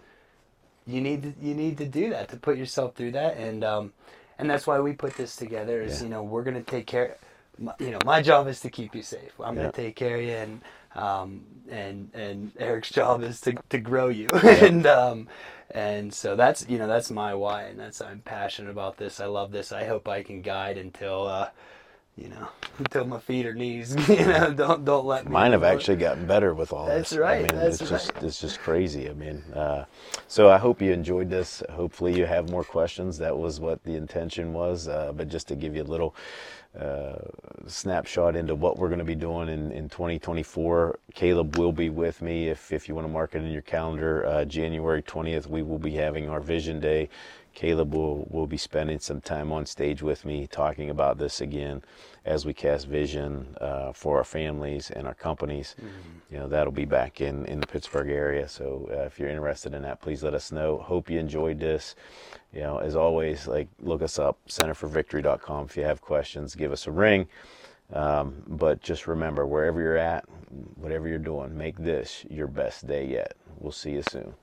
you 0.86 1.00
need 1.00 1.24
to, 1.24 1.34
you 1.40 1.54
need 1.54 1.78
to 1.78 1.86
do 1.86 2.10
that 2.10 2.28
to 2.30 2.38
put 2.38 2.58
yourself 2.58 2.96
through 2.96 3.12
that, 3.12 3.38
and 3.38 3.64
um, 3.64 3.94
and 4.38 4.50
that's 4.50 4.68
why 4.68 4.80
we 4.80 4.94
put 4.94 5.16
this 5.16 5.36
together. 5.38 5.82
Is 5.82 6.00
Yeah. 6.00 6.06
you 6.06 6.10
know 6.10 6.24
we're 6.24 6.44
gonna 6.44 6.64
take 6.64 6.88
care. 6.88 7.18
My, 7.62 7.74
you 7.80 7.92
know, 7.92 8.00
my 8.06 8.22
job 8.24 8.48
is 8.48 8.60
to 8.62 8.72
keep 8.72 8.96
you 8.96 9.04
safe. 9.04 9.34
I'm 9.40 9.56
Yeah. 9.56 9.62
gonna 9.64 9.74
take 9.74 9.96
care 9.96 10.18
of 10.18 10.24
you, 10.24 10.32
and 10.32 10.62
um, 10.96 11.46
and 11.70 12.10
and 12.16 12.52
Eric's 12.60 12.92
job 13.02 13.24
is 13.24 13.42
to, 13.42 13.54
to 13.70 13.80
grow 13.80 14.10
you, 14.10 14.30
and 14.44 14.88
um, 14.88 15.30
and 15.72 16.14
so 16.14 16.36
that's 16.36 16.68
you 16.70 16.80
know 16.80 16.88
that's 16.88 17.12
my 17.12 17.36
why, 17.36 17.64
and 17.64 17.80
that's 17.80 18.02
I'm 18.02 18.22
passionate 18.22 18.72
about 18.72 18.98
this. 18.98 19.22
I 19.22 19.28
love 19.28 19.52
this. 19.52 19.72
I 19.72 19.86
hope 19.86 20.08
I 20.10 20.24
can 20.24 20.42
guide 20.42 20.78
until 20.80 21.28
uh, 21.28 21.50
you 22.18 22.30
know 22.30 22.50
until 22.80 23.06
my 23.06 23.20
feet 23.20 23.46
or 23.46 23.54
knees. 23.54 23.96
You 24.10 24.26
know, 24.26 24.54
don't 24.54 24.86
don't 24.86 25.06
let 25.06 25.26
me. 25.26 25.34
Mine 25.34 25.52
have 25.54 25.64
actually 25.64 25.98
gotten 25.98 26.26
better 26.28 26.54
with 26.56 26.74
all 26.74 26.88
That's 26.88 27.12
this. 27.12 27.20
right, 27.20 27.40
I 27.40 27.48
mean, 27.54 27.56
that's 27.62 27.82
it's 27.82 27.90
just 27.92 28.12
it's 28.24 28.42
just 28.42 28.60
crazy. 28.60 29.10
I 29.10 29.14
mean, 29.14 29.44
uh, 29.54 29.86
so 30.28 30.50
I 30.50 30.58
hope 30.58 30.82
you 30.82 30.92
enjoyed 30.94 31.30
this. 31.30 31.64
Hopefully, 31.70 32.18
you 32.18 32.26
have 32.26 32.50
more 32.50 32.64
questions. 32.64 33.20
That 33.20 33.38
was 33.38 33.60
what 33.60 33.84
the 33.84 33.96
intention 33.96 34.54
was. 34.54 34.88
Uh, 34.88 35.14
but 35.16 35.30
just 35.30 35.48
to 35.50 35.56
give 35.56 35.76
you 35.76 35.84
a 35.84 35.92
little 35.92 36.16
uh, 36.80 37.16
snapshot 37.68 38.36
into 38.36 38.56
what 38.56 38.78
we're 38.78 38.88
going 38.88 39.00
to 39.00 39.06
be 39.06 39.16
doing 39.16 39.50
in, 39.50 39.72
in 39.72 39.90
2024. 39.90 41.00
Caleb 41.14 41.58
will 41.58 41.74
be 41.74 41.90
with 41.90 42.22
me 42.22 42.48
if, 42.48 42.72
if 42.72 42.88
you 42.88 42.96
want 42.96 43.06
to 43.06 43.12
mark 43.12 43.36
it 43.36 43.40
in 43.40 43.52
your 43.52 43.62
calendar. 43.62 44.26
Uh, 44.26 44.46
January 44.46 45.02
20th, 45.02 45.48
we 45.48 45.62
will 45.64 45.80
be 45.80 45.92
having 45.92 46.30
our 46.30 46.40
Vision 46.40 46.80
Day. 46.80 47.10
Caleb 47.54 47.94
will, 47.94 48.28
will 48.30 48.48
be 48.48 48.58
spending 48.58 49.00
some 49.00 49.22
time 49.22 49.52
on 49.52 49.66
stage 49.66 50.02
with 50.02 50.26
me 50.26 50.48
talking 50.48 50.90
about 50.90 51.18
this 51.18 51.42
again 51.42 51.84
as 52.26 52.46
we 52.46 52.54
cast 52.54 52.88
vision 52.88 53.56
uh, 53.60 53.92
for 53.94 54.18
our 54.18 54.24
families 54.24 54.90
and 54.92 55.08
our 55.08 55.14
companies. 55.14 55.76
You 56.32 56.40
know, 56.40 56.48
that'll 56.48 56.72
be 56.72 56.86
back 56.86 57.20
in, 57.22 57.46
in 57.46 57.60
the 57.60 57.68
Pittsburgh 57.68 58.10
area. 58.10 58.48
So 58.48 58.90
uh, 58.92 59.02
if 59.04 59.20
you're 59.20 59.30
interested 59.30 59.74
in 59.74 59.82
that, 59.84 60.02
please 60.02 60.24
let 60.24 60.34
us 60.34 60.52
know. 60.52 60.78
Hope 60.78 61.10
you 61.10 61.20
enjoyed 61.20 61.60
this. 61.60 61.96
You 62.54 62.62
know, 62.62 62.78
as 62.78 62.96
always, 62.96 63.48
like 63.48 63.68
look 63.80 64.02
us 64.02 64.20
up, 64.20 64.38
centerforvictory.com. 64.48 65.66
If 65.66 65.78
you 65.78 65.84
have 65.84 66.02
questions, 66.02 66.56
give 66.56 66.72
us 66.72 66.88
a 66.88 66.92
ring. 66.92 67.28
Um, 67.94 68.44
but 68.48 68.82
just 68.82 69.08
remember, 69.08 69.46
wherever 69.46 69.82
you're 69.82 69.98
at, 69.98 70.24
whatever 70.76 71.08
you're 71.08 71.18
doing, 71.18 71.58
make 71.58 71.78
this 71.78 72.26
your 72.30 72.48
best 72.48 72.88
day 72.88 73.06
yet. 73.06 73.36
We'll 73.60 73.72
see 73.72 73.92
you 73.92 74.04
soon. 74.10 74.34